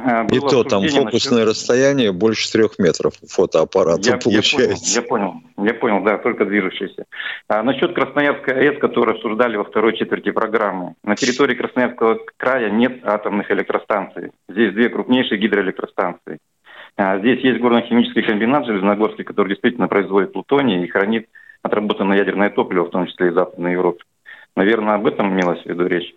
[0.04, 1.50] А, и то там фокусное насчет...
[1.50, 5.00] расстояние больше трех метров фотоаппарата я, получается.
[5.00, 7.06] Я понял, я понял, я понял, да, только движущийся.
[7.48, 10.96] А насчет Красноярской АЭС, которую обсуждали во второй четверти программы.
[11.04, 14.32] На территории Красноярского края нет атомных электростанций.
[14.50, 16.40] Здесь две крупнейшие гидроэлектростанции.
[16.98, 21.28] А здесь есть горно-химический комбинат Железногорский, который действительно производит плутоний и хранит
[21.62, 24.04] отработанное ядерное топливо, в том числе и Западной Европе.
[24.56, 26.14] Наверное, об этом имелось в виду речь.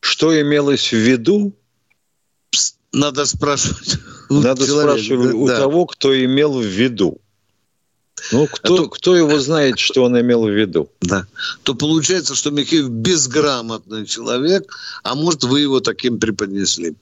[0.00, 1.52] Что имелось в виду?
[2.92, 3.98] Надо спрашивать.
[4.30, 5.36] Надо человека, спрашивать да.
[5.36, 7.18] у того, кто имел в виду.
[8.32, 10.90] Ну, кто, а то, кто его знает, что он имел в виду?
[11.00, 11.26] Да.
[11.62, 16.94] То получается, что Михеев безграмотный человек, а может, вы его таким преподнесли.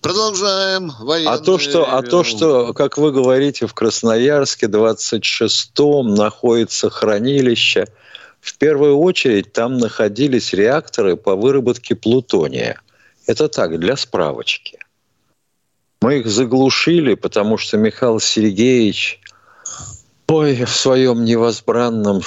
[0.00, 0.92] Продолжаем.
[1.26, 7.86] А то, что, а то, что, как вы говорите, в Красноярске 26-м находится хранилище,
[8.40, 12.80] в первую очередь там находились реакторы по выработке плутония.
[13.26, 14.78] Это так, для справочки.
[16.04, 19.22] Мы их заглушили, потому что Михаил Сергеевич
[20.28, 22.20] Ой, в своем невозбранном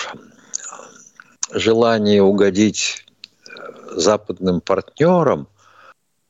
[1.51, 3.05] желании угодить
[3.47, 3.51] э,
[3.91, 5.47] западным партнерам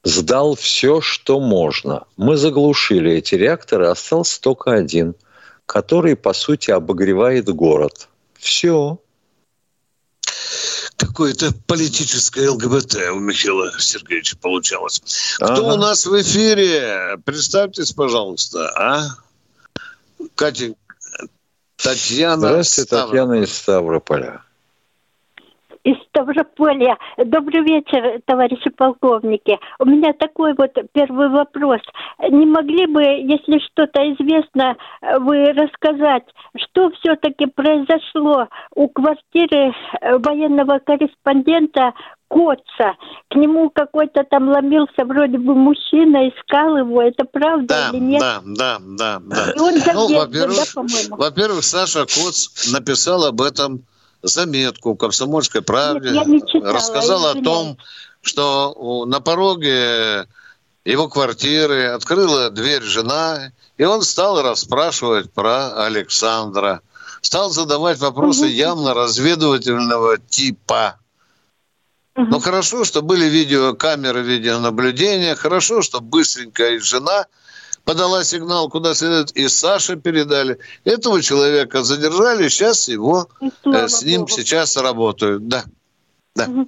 [0.04, 2.04] сдал все, что можно.
[2.18, 5.16] Мы заглушили эти реакторы, остался только один,
[5.66, 8.10] который, по сути, обогревает город.
[8.38, 9.00] Все.
[10.98, 15.02] Какое-то политическое ЛГБТ у Михаила Сергеевича получалось.
[15.36, 15.74] Кто ага.
[15.74, 17.18] у нас в эфире?
[17.24, 19.08] Представьтесь, пожалуйста, а?
[20.36, 20.80] Катенька.
[21.78, 24.42] Татьяна Здравствуйте, Татьяна из Ставрополя.
[25.88, 26.98] Из Ставрополя.
[27.18, 29.58] Добрый вечер, товарищи полковники.
[29.80, 31.80] У меня такой вот первый вопрос.
[32.30, 34.76] Не могли бы, если что-то известно,
[35.22, 36.26] вы рассказать,
[36.58, 41.94] что все-таки произошло у квартиры военного корреспондента
[42.28, 42.98] Коца.
[43.30, 47.02] К нему какой-то там ломился вроде бы мужчина, искал его.
[47.02, 48.20] Это правда да, или нет?
[48.20, 49.52] Да, да, да, да.
[49.56, 53.84] И он ну, во-первых, да, во-первых, Саша Коц написал об этом
[54.28, 56.12] заметку в «Комсомольской правде».
[56.12, 57.78] Нет, не читала, рассказал о том,
[58.22, 60.28] что на пороге
[60.86, 66.82] его квартиры открыла дверь жена, и он стал расспрашивать про Александра.
[67.22, 68.52] Стал задавать вопросы угу.
[68.52, 71.00] явно разведывательного типа.
[72.16, 77.28] Ну, хорошо, что были видеокамеры видеонаблюдения, хорошо, что быстренько и жена
[77.88, 80.60] подала сигнал, куда следует, и Саше передали.
[80.84, 84.32] Этого человека задержали, сейчас его э, с ним Богу.
[84.32, 85.64] сейчас работают, да.
[86.36, 86.46] Да.
[86.48, 86.68] Ну,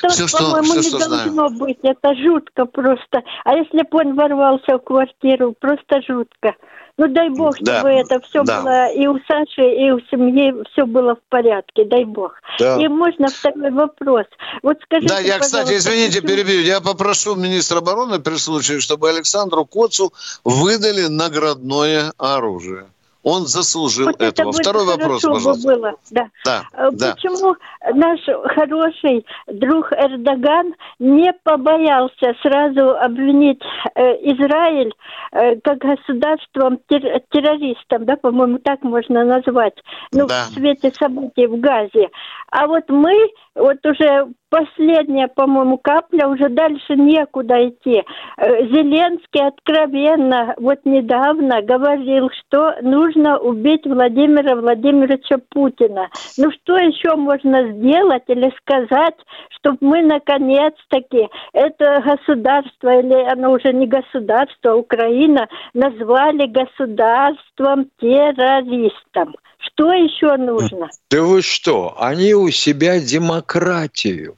[0.00, 1.58] то, все, что, по-моему, все, не должно знаем.
[1.58, 1.78] быть.
[1.82, 3.22] Это жутко просто.
[3.44, 6.54] А если бы он ворвался в квартиру, просто жутко.
[7.02, 7.80] Ну, дай бог, да.
[7.80, 8.60] чтобы это все да.
[8.60, 12.34] было и у Саши, и у семьи все было в порядке, дай бог.
[12.60, 12.80] Да.
[12.80, 14.26] И можно второй вопрос.
[14.62, 16.60] Вот скажите, Да, я, кстати, извините, перебью.
[16.60, 20.12] Я попрошу министра обороны при случае, чтобы Александру Коцу
[20.44, 22.84] выдали наградное оружие.
[23.22, 24.50] Он заслужил вот этого.
[24.50, 25.76] Это Второй вопрос, пожалуйста.
[25.76, 26.28] Было, да.
[26.44, 27.94] Да, Почему да.
[27.94, 28.20] наш
[28.54, 33.62] хороший друг Эрдоган не побоялся сразу обвинить
[33.94, 34.02] э,
[34.32, 34.92] Израиль
[35.32, 39.74] э, как государством тер- террористом, да, по-моему, так можно назвать,
[40.12, 40.46] ну, да.
[40.48, 42.08] в свете событий в Газе.
[42.50, 48.04] А вот мы, вот уже последняя, по-моему, капля, уже дальше некуда идти.
[48.36, 56.10] Э, Зеленский откровенно вот недавно говорил, что нужно убить Владимира Владимировича Путина.
[56.36, 59.16] Ну что еще можно сделать или сказать,
[59.56, 69.34] чтобы мы наконец-таки это государство, или оно уже не государство, а Украина, назвали государством террористом?
[69.56, 70.90] Что еще нужно?
[71.10, 71.94] Да вы что?
[71.98, 74.36] Они у себя демократию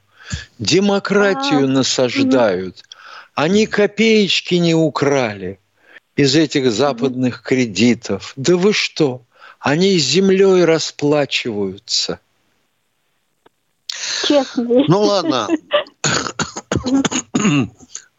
[0.59, 2.83] демократию а, насаждают.
[3.33, 5.59] Они копеечки не украли
[6.15, 8.33] из этих западных кредитов.
[8.35, 9.21] Да вы что?
[9.59, 12.19] Они землей расплачиваются.
[14.25, 14.83] Честно.
[14.87, 15.47] Ну ладно.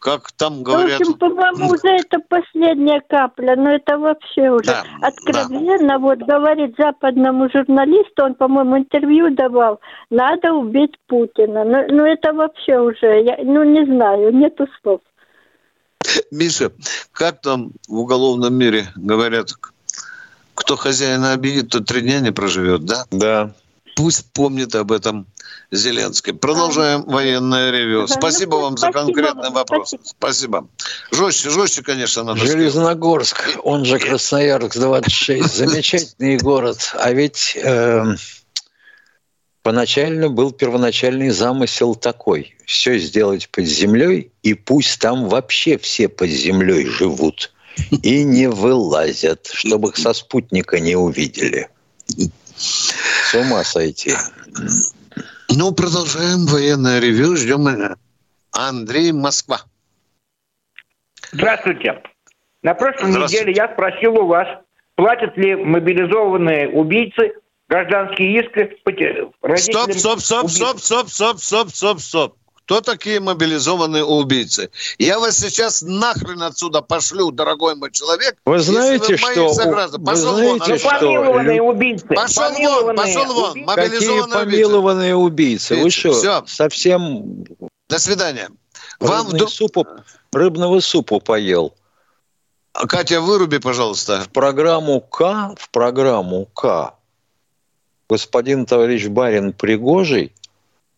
[0.07, 0.99] как там говорят.
[0.99, 5.87] В общем, по-моему, уже это последняя капля, но это вообще уже да, откровенно.
[5.87, 5.99] Да.
[5.99, 11.65] Вот говорит западному журналисту, он, по-моему, интервью давал, надо убить Путина.
[11.65, 15.01] Ну, ну это вообще уже, я, ну не знаю, нету слов.
[16.31, 16.71] Миша,
[17.11, 19.49] как там в уголовном мире говорят,
[20.55, 23.03] кто хозяина обидит, тот три дня не проживет, да?
[23.11, 23.51] Да.
[23.97, 25.25] Пусть помнит об этом
[25.71, 26.31] Зеленский.
[26.31, 28.07] Продолжаем а, военное ревю.
[28.07, 29.89] Спасибо ну, вам спасибо, за конкретный вопрос.
[29.89, 30.05] Спасибо.
[30.05, 30.67] спасибо.
[31.11, 33.59] Жестче, жестче, конечно, надо Железногорск, сказать.
[33.63, 35.55] он же Красноярск 26.
[35.55, 36.93] Замечательный город.
[36.93, 38.05] А ведь э,
[39.63, 42.55] поначально был первоначальный замысел такой.
[42.67, 47.51] Все сделать под землей, и пусть там вообще все под землей живут.
[48.03, 51.69] И не вылазят, чтобы их со спутника не увидели.
[52.57, 54.13] С ума сойти.
[55.49, 57.35] Ну, продолжаем военное ревю.
[57.35, 57.95] Ждем э,
[58.51, 59.61] Андрей Москва.
[61.31, 62.01] Здравствуйте.
[62.63, 63.45] На прошлой Здравствуйте.
[63.45, 64.47] неделе я спросил у вас,
[64.95, 67.33] платят ли мобилизованные убийцы
[67.69, 68.77] гражданские иски
[69.41, 69.91] родителям...
[69.91, 72.35] Стоп, стоп, стоп, стоп, стоп, стоп, стоп, стоп, стоп.
[72.67, 74.69] Кто такие мобилизованные убийцы?
[74.97, 78.35] Я вас сейчас нахрен отсюда пошлю, дорогой мой человек.
[78.43, 79.53] Вы знаете, вы что...
[79.53, 80.03] Сограждан.
[80.03, 80.99] Пошел вы знаете, вон, что...
[80.99, 82.07] Помилованные убийцы.
[82.07, 83.51] Пошел помилованные вон, пошел вон.
[83.51, 83.75] Убийцы.
[83.75, 85.75] Какие помилованные убийцы?
[85.77, 86.43] Вы что, Все.
[86.45, 87.45] совсем...
[87.87, 88.49] До свидания.
[88.99, 89.49] Вам вдруг...
[89.49, 89.87] супу,
[90.33, 91.73] рыбного супу поел.
[92.73, 94.23] А, Катя, выруби, пожалуйста.
[94.23, 96.95] В программу К, в программу К
[98.09, 100.33] господин товарищ Барин Пригожий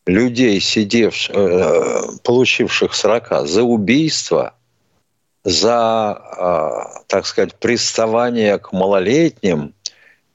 [0.06, 4.54] людей, сидевших, э, получивших срока за убийство,
[5.44, 9.74] за, э, так сказать, приставание к малолетним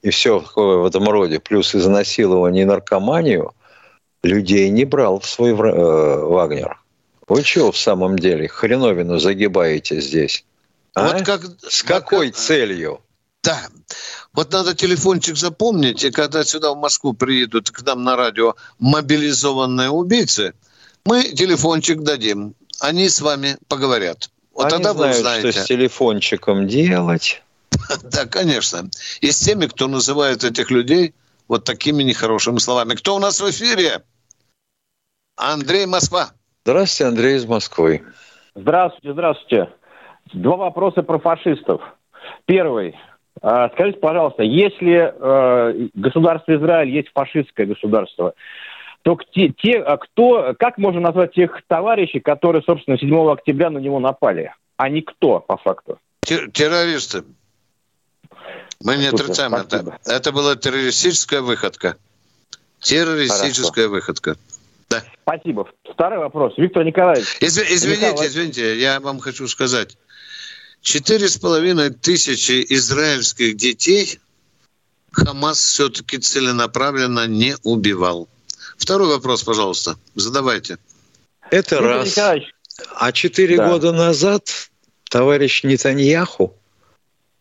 [0.01, 3.53] и все в этом роде, плюс изнасилование и наркоманию,
[4.23, 6.79] людей не брал в свой э, Вагнер.
[7.27, 10.45] Вы чего в самом деле хреновину загибаете здесь?
[10.93, 11.07] А?
[11.07, 12.39] Вот как, С какой как...
[12.39, 13.01] целью?
[13.43, 13.67] Да.
[14.35, 19.89] Вот надо телефончик запомнить, и когда сюда в Москву приедут к нам на радио мобилизованные
[19.89, 20.53] убийцы,
[21.05, 22.53] мы телефончик дадим.
[22.81, 24.29] Они с вами поговорят.
[24.53, 25.51] Вот Они тогда знают, вы узнаете.
[25.51, 27.41] что с телефончиком делать.
[28.03, 28.89] Да, конечно.
[29.21, 31.13] И с теми, кто называет этих людей
[31.47, 32.95] вот такими нехорошими словами.
[32.95, 34.03] Кто у нас в эфире?
[35.35, 36.29] Андрей Москва.
[36.63, 38.03] Здравствуйте, Андрей из Москвы.
[38.55, 39.69] Здравствуйте, здравствуйте.
[40.33, 41.81] Два вопроса про фашистов.
[42.45, 42.95] Первый.
[43.41, 48.33] А, скажите, пожалуйста, если э, государство Израиль есть фашистское государство,
[49.03, 53.77] то те, те, а кто, как можно назвать тех товарищей, которые, собственно, 7 октября на
[53.77, 54.53] него напали?
[54.77, 55.99] А не кто, по факту?
[56.21, 57.23] Террористы.
[58.83, 59.97] Мы не Супер, отрицаем спасибо.
[60.03, 60.11] это.
[60.11, 61.97] Это была террористическая выходка.
[62.79, 63.91] Террористическая Хорошо.
[63.91, 64.35] выходка.
[64.89, 65.03] Да.
[65.21, 65.67] Спасибо.
[65.91, 66.53] Второй вопрос.
[66.57, 67.37] Виктор Николаевич.
[67.41, 67.63] Изв...
[67.69, 68.27] Извините, Николай...
[68.27, 69.97] извините, я вам хочу сказать.
[70.85, 74.19] Четыре с половиной тысячи израильских детей
[75.11, 78.29] Хамас все-таки целенаправленно не убивал.
[78.77, 80.77] Второй вопрос, пожалуйста, задавайте.
[81.49, 82.09] Это Виктор раз.
[82.09, 82.53] Николаевич.
[82.97, 83.67] А четыре да.
[83.67, 84.69] года назад
[85.09, 86.55] товарищ Нетаньяху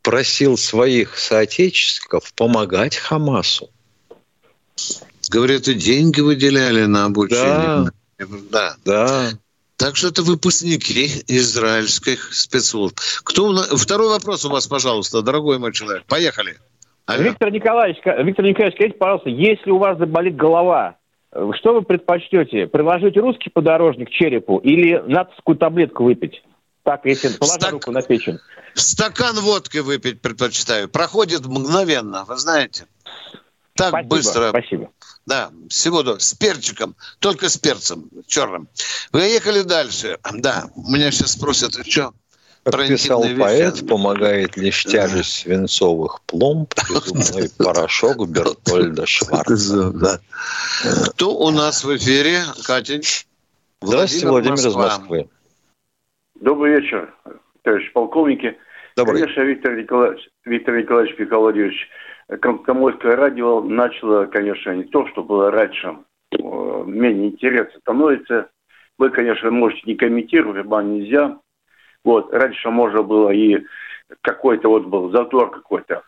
[0.00, 3.68] просил своих соотечественников помогать Хамасу.
[5.28, 7.92] Говорят, и деньги выделяли на обучение.
[8.18, 8.76] Да, да.
[8.86, 9.38] да.
[9.76, 12.98] Так что это выпускники израильских спецслужб.
[13.24, 16.04] Кто Второй вопрос у вас, пожалуйста, дорогой мой человек.
[16.06, 16.56] Поехали.
[17.06, 17.22] Алло.
[17.22, 20.96] Виктор Николаевич, Виктор Николаевич, скажите, пожалуйста, если у вас заболит голова,
[21.30, 22.66] что вы предпочтете?
[22.66, 26.42] Приложить русский подорожник к черепу или натовскую таблетку выпить?
[26.84, 27.72] Так, если положить Стак...
[27.72, 28.38] руку на печень.
[28.74, 30.88] Стакан водки выпить предпочитаю.
[30.88, 32.86] Проходит мгновенно, вы знаете.
[33.76, 34.48] Так спасибо, быстро.
[34.50, 34.90] Спасибо.
[35.26, 38.68] Да, всего до с перчиком, только с перцем черным.
[39.10, 40.18] Поехали дальше.
[40.32, 42.12] Да, меня сейчас спросят, что?
[42.64, 49.90] Как писал поэт, помогает лишь тяжесть свинцовых пломб, безумный порошок Бертольда Шварца.
[49.92, 50.20] Да.
[51.10, 52.40] Кто у нас в эфире?
[52.64, 53.00] Катя?
[53.82, 55.28] Здравствуйте, Владимир из Москвы.
[56.40, 57.14] Добрый вечер,
[57.62, 58.56] товарищ полковники.
[58.96, 59.20] Добрый.
[59.20, 61.74] Конечно, Виктор Николаевич, Виктор Николаевич Михайлович,
[62.40, 65.96] Комсомольское радио начало, конечно, не то, что было раньше,
[66.32, 68.48] менее интересно становится.
[68.98, 71.38] Вы, конечно, можете не комментировать, ибо нельзя.
[72.04, 73.64] Вот, раньше можно было и
[74.20, 76.02] какой-то вот был затор какой-то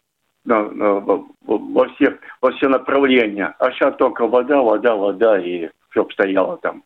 [0.44, 3.54] во все, во все направления.
[3.58, 6.84] А сейчас только вода, вода, вода, и все обстояло там.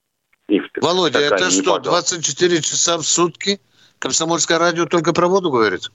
[0.48, 3.60] И Володя, это что, 24 часа в сутки?
[3.98, 5.90] Комсомольское радио только про воду говорит?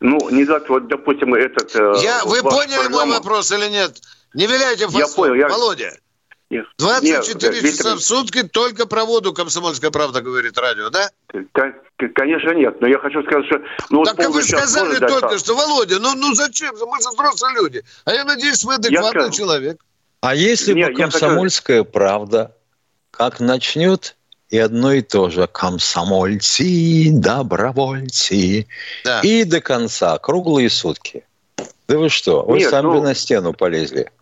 [0.00, 1.74] Ну, не так, вот, допустим, этот...
[1.74, 3.06] Э, я, вы поняли программа...
[3.06, 4.00] мой вопрос или нет?
[4.34, 4.98] Не виляйте фасу.
[4.98, 5.34] Я понял.
[5.34, 5.48] Я...
[5.48, 5.92] Володя,
[6.78, 11.10] 24 нет, часа в сутки только про воду «Комсомольская правда» говорит радио, да?
[12.14, 12.80] Конечно, нет.
[12.80, 13.60] Но я хочу сказать, что...
[13.90, 16.74] Ну, так вот вы сказали только дать, что, Володя, ну, ну зачем?
[16.74, 17.82] Мы же взрослые люди.
[18.04, 19.80] А я надеюсь, вы адекватный я человек.
[20.20, 21.90] А если нет, бы «Комсомольская хочу...
[21.90, 22.54] правда»
[23.16, 24.16] как начнет
[24.54, 25.48] и одно и то же.
[25.48, 28.68] Комсомольцы, добровольцы.
[29.04, 29.20] Да.
[29.22, 31.24] И до конца, круглые сутки.
[31.88, 34.12] Да вы что, вы Нет, сами ну, на стену полезли.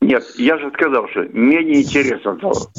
[0.00, 2.70] Нет, я же сказал, что менее интересно стало,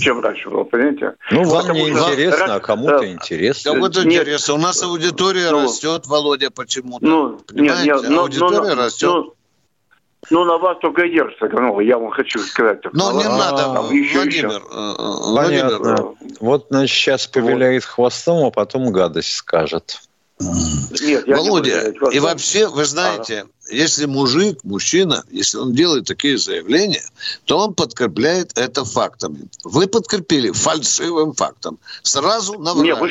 [0.00, 1.14] чем раньше было, понимаете?
[1.30, 3.72] Ну, вам Потому не интересно, раз, а кому-то э, интересно.
[3.72, 4.54] Кому-то интересно.
[4.54, 7.06] У нас аудитория ну, растет, Володя, почему-то.
[7.06, 9.10] Ну, нет, нет, но, аудитория но, растет.
[9.10, 9.34] Но,
[10.28, 12.80] ну, на вас только и держится, ну, я вам хочу сказать.
[12.92, 14.48] Ну, не надо, там, еще, Владимир.
[14.48, 14.62] Еще.
[14.70, 15.78] Э, Понятно.
[15.78, 16.36] Владимир.
[16.40, 17.90] Вот, значит, сейчас повеляет вот.
[17.90, 20.00] хвостом, а потом гадость скажет.
[20.40, 23.50] Нет, Володя, не и вообще, вы знаете, ага.
[23.70, 27.04] если мужик, мужчина, если он делает такие заявления,
[27.44, 29.48] то он подкрепляет это фактами.
[29.64, 31.78] Вы подкрепили фальшивым фактом.
[32.02, 32.86] Сразу наврали.
[32.86, 33.10] Нет, вы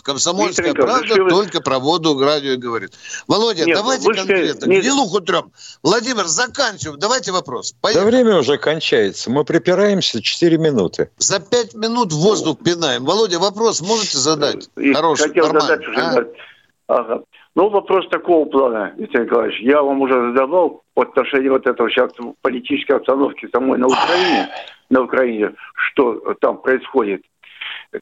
[0.00, 1.30] Комсомольская правда вы...
[1.30, 2.92] только про воду радио говорит.
[3.28, 4.14] Володя, Нет, давайте вы...
[4.14, 4.66] конкретно.
[4.66, 4.82] Нет.
[4.82, 5.52] Гнилуху трем.
[5.82, 6.98] Владимир, заканчиваем.
[6.98, 7.74] Давайте вопрос.
[7.80, 8.04] Поехали.
[8.04, 9.30] Да время уже кончается.
[9.30, 11.10] Мы припираемся 4 минуты.
[11.18, 13.04] За 5 минут воздух пинаем.
[13.04, 14.70] Володя, вопрос можете задать?
[14.76, 15.68] И Хороший, хотел нормальный.
[15.68, 16.00] задать уже.
[16.00, 16.94] А?
[16.94, 17.22] Ага.
[17.54, 19.60] Ну, вопрос такого плана, Виктор Николаевич.
[19.60, 24.48] Я вам уже задавал по отношению вот этого сейчас политической обстановки самой на Украине,
[24.88, 27.22] на Украине, что там происходит.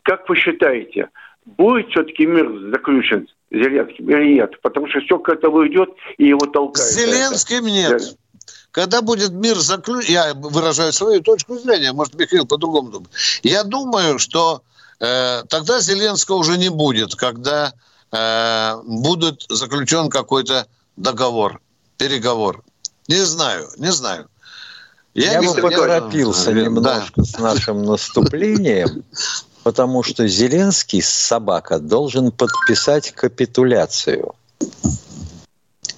[0.02, 1.08] Как вы считаете,
[1.56, 4.60] будет все-таки мир заключен с Зеленским или нет?
[4.62, 6.88] Потому что все к этому идет и его толкает.
[6.88, 7.70] С Зеленским это.
[7.70, 8.16] нет.
[8.72, 13.10] Когда будет мир заключен, я выражаю свою точку зрения, может, Михаил по-другому думает.
[13.42, 14.62] Я думаю, что
[15.00, 17.72] э, тогда Зеленского уже не будет, когда
[18.12, 21.60] э, будет заключен какой-то договор,
[21.96, 22.62] переговор.
[23.08, 24.28] Не знаю, не знаю.
[25.14, 26.62] Я, Я бы поторопился я...
[26.62, 27.24] немножко да.
[27.24, 29.04] с нашим наступлением,
[29.62, 34.34] потому что Зеленский, собака, должен подписать капитуляцию.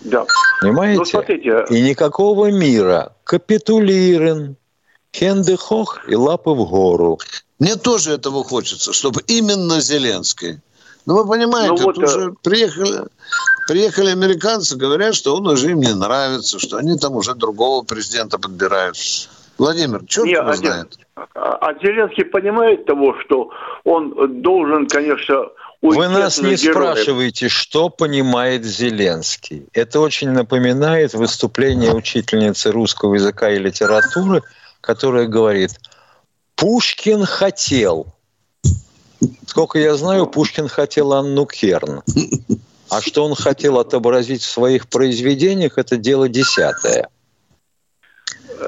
[0.00, 0.26] Да.
[0.60, 0.98] Понимаете?
[0.98, 1.64] Ну, смотрите.
[1.70, 3.12] И никакого мира.
[3.24, 4.56] Капитулирован.
[5.14, 7.18] Хенды хох и лапы в гору.
[7.58, 10.60] Мне тоже этого хочется, чтобы именно Зеленский
[11.04, 13.04] ну, вы понимаете, ну, вот, уже э, приехали,
[13.66, 18.38] приехали американцы, говорят, что он уже им не нравится, что они там уже другого президента
[18.38, 18.96] подбирают.
[19.62, 20.98] Владимир, черт не, его а знает.
[21.14, 23.50] А, а Зеленский понимает того, что
[23.84, 25.50] он должен, конечно,
[25.80, 26.96] Вы нас не героев.
[26.96, 29.68] спрашиваете, что понимает Зеленский.
[29.72, 34.42] Это очень напоминает выступление учительницы русского языка и литературы,
[34.80, 35.70] которая говорит,
[36.56, 38.08] Пушкин хотел,
[39.46, 42.02] Сколько я знаю, Пушкин хотел Анну Керн.
[42.90, 47.08] А что он хотел отобразить в своих произведениях, это дело десятое.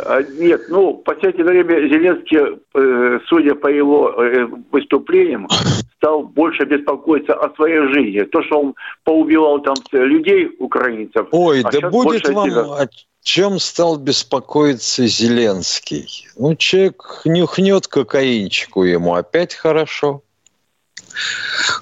[0.06, 5.48] А, нет, ну, в последнее время Зеленский, э, судя по его э, выступлениям,
[5.96, 8.20] стал больше беспокоиться о своей жизни.
[8.24, 8.74] То, что он
[9.04, 11.28] поубивал там людей, украинцев.
[11.30, 12.60] Ой, а да будет вам себя...
[12.62, 12.88] о
[13.22, 16.28] чем стал беспокоиться Зеленский?
[16.36, 20.22] Ну, человек нюхнет кокаинчику ему, опять хорошо.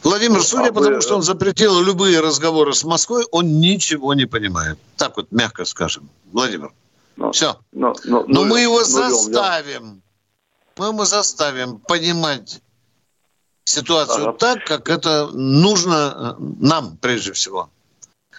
[0.04, 4.26] Владимир, судя а по тому, что он запретил любые разговоры с Москвой, он ничего не
[4.26, 4.78] понимает.
[4.96, 6.08] Так вот, мягко скажем.
[6.32, 6.70] Владимир,
[7.16, 7.56] но, ну, все.
[7.72, 10.02] Но, но, но, но мы его заставим.
[10.78, 12.62] Мы его заставим понимать
[13.64, 14.38] ситуацию ага.
[14.38, 17.68] так, как это нужно э, нам прежде всего.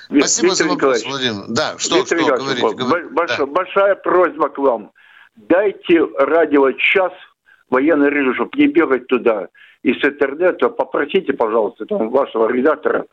[0.08, 1.46] Спасибо Виктор за вопрос, Владимир.
[1.50, 3.10] Да, что, Виктор что говорите, говорите.
[3.14, 3.46] Большая, да.
[3.46, 4.92] большая просьба к вам.
[5.36, 7.12] Дайте радио час
[7.70, 9.48] военный режим, чтобы не бегать туда
[9.82, 13.06] из интернета, попросите, пожалуйста, там, вашего редактора,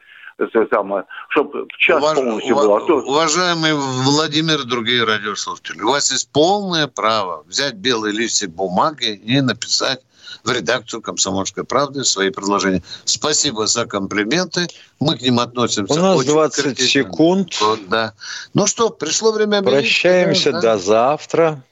[0.70, 2.16] самое, чтобы в час Уваж...
[2.16, 2.78] полностью было.
[2.78, 2.94] А то...
[3.00, 9.40] Уважаемый Владимир и другие радиослушатели, у вас есть полное право взять белый листик бумаги и
[9.40, 10.00] написать
[10.44, 12.82] в редакцию «Комсомольской правды» свои предложения.
[13.04, 14.68] Спасибо за комплименты.
[14.98, 15.92] Мы к ним относимся.
[15.92, 17.02] У нас очень 20 критично.
[17.02, 17.60] секунд.
[17.60, 18.14] Вот, да.
[18.54, 19.62] Ну что, пришло время...
[19.62, 20.60] Прощаемся да?
[20.60, 21.62] до завтра.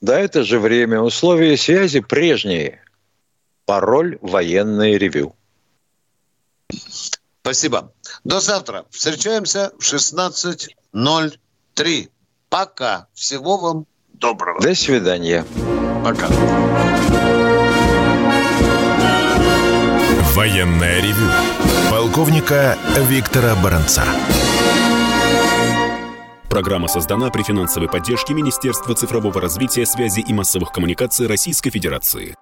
[0.00, 1.00] Да, это же время.
[1.00, 2.82] Условия связи прежние.
[3.64, 5.34] Пароль «Военное ревю».
[7.46, 7.92] Спасибо.
[8.24, 8.86] До завтра.
[8.90, 12.08] Встречаемся в 16.03.
[12.48, 13.06] Пока.
[13.14, 14.60] Всего вам доброго.
[14.60, 15.46] До свидания.
[16.04, 16.26] Пока.
[20.34, 21.30] Военное ревю.
[21.88, 22.76] Полковника
[23.08, 24.02] Виктора Баранца.
[26.50, 32.34] Программа создана при финансовой поддержке Министерства цифрового развития, связи и массовых коммуникаций Российской Федерации.